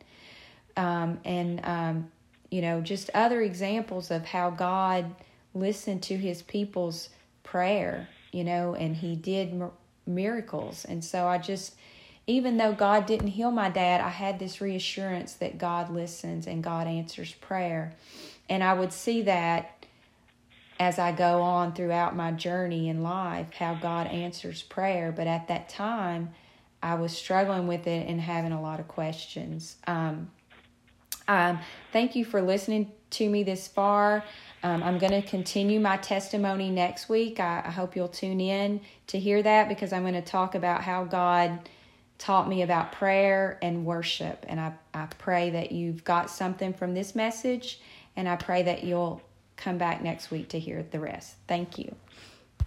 Um, 0.76 1.20
and 1.24 1.60
um, 1.64 2.10
you 2.50 2.60
know, 2.60 2.80
just 2.80 3.10
other 3.14 3.40
examples 3.40 4.10
of 4.10 4.26
how 4.26 4.50
God 4.50 5.14
listened 5.54 6.02
to 6.04 6.16
his 6.16 6.42
people's 6.42 7.08
prayer, 7.42 8.08
you 8.30 8.44
know, 8.44 8.74
and 8.74 8.96
he 8.96 9.16
did 9.16 9.62
miracles. 10.06 10.84
And 10.84 11.04
so 11.04 11.26
I 11.26 11.38
just, 11.38 11.74
even 12.26 12.56
though 12.56 12.72
God 12.72 13.06
didn't 13.06 13.28
heal 13.28 13.50
my 13.50 13.70
dad, 13.70 14.00
I 14.00 14.08
had 14.10 14.38
this 14.38 14.60
reassurance 14.60 15.34
that 15.34 15.58
God 15.58 15.90
listens 15.90 16.46
and 16.46 16.62
God 16.62 16.86
answers 16.86 17.32
prayer. 17.32 17.94
And 18.48 18.62
I 18.62 18.74
would 18.74 18.92
see 18.92 19.22
that 19.22 19.81
as 20.78 20.98
I 20.98 21.12
go 21.12 21.42
on 21.42 21.74
throughout 21.74 22.16
my 22.16 22.32
journey 22.32 22.88
in 22.88 23.02
life, 23.02 23.52
how 23.54 23.74
God 23.74 24.06
answers 24.08 24.62
prayer. 24.62 25.12
But 25.12 25.26
at 25.26 25.48
that 25.48 25.68
time, 25.68 26.30
I 26.82 26.94
was 26.94 27.16
struggling 27.16 27.66
with 27.66 27.86
it 27.86 28.08
and 28.08 28.20
having 28.20 28.52
a 28.52 28.60
lot 28.60 28.80
of 28.80 28.88
questions. 28.88 29.76
Um, 29.86 30.30
um, 31.28 31.60
thank 31.92 32.16
you 32.16 32.24
for 32.24 32.42
listening 32.42 32.90
to 33.10 33.28
me 33.28 33.44
this 33.44 33.68
far. 33.68 34.24
Um, 34.64 34.82
I'm 34.82 34.98
going 34.98 35.12
to 35.12 35.22
continue 35.22 35.80
my 35.80 35.96
testimony 35.96 36.70
next 36.70 37.08
week. 37.08 37.40
I, 37.40 37.62
I, 37.64 37.70
hope 37.70 37.96
you'll 37.96 38.08
tune 38.08 38.40
in 38.40 38.80
to 39.08 39.18
hear 39.18 39.42
that 39.42 39.68
because 39.68 39.92
I'm 39.92 40.02
going 40.02 40.14
to 40.14 40.22
talk 40.22 40.54
about 40.54 40.82
how 40.82 41.04
God 41.04 41.68
taught 42.18 42.48
me 42.48 42.62
about 42.62 42.92
prayer 42.92 43.58
and 43.60 43.84
worship. 43.84 44.44
And 44.48 44.60
I, 44.60 44.72
I 44.94 45.06
pray 45.18 45.50
that 45.50 45.72
you've 45.72 46.04
got 46.04 46.30
something 46.30 46.72
from 46.72 46.94
this 46.94 47.14
message, 47.16 47.80
and 48.14 48.28
I 48.28 48.36
pray 48.36 48.62
that 48.62 48.84
you'll 48.84 49.20
come 49.56 49.78
back 49.78 50.02
next 50.02 50.30
week 50.30 50.48
to 50.50 50.58
hear 50.58 50.84
the 50.90 51.00
rest. 51.00 51.36
Thank 51.46 51.78
you. 51.78 51.94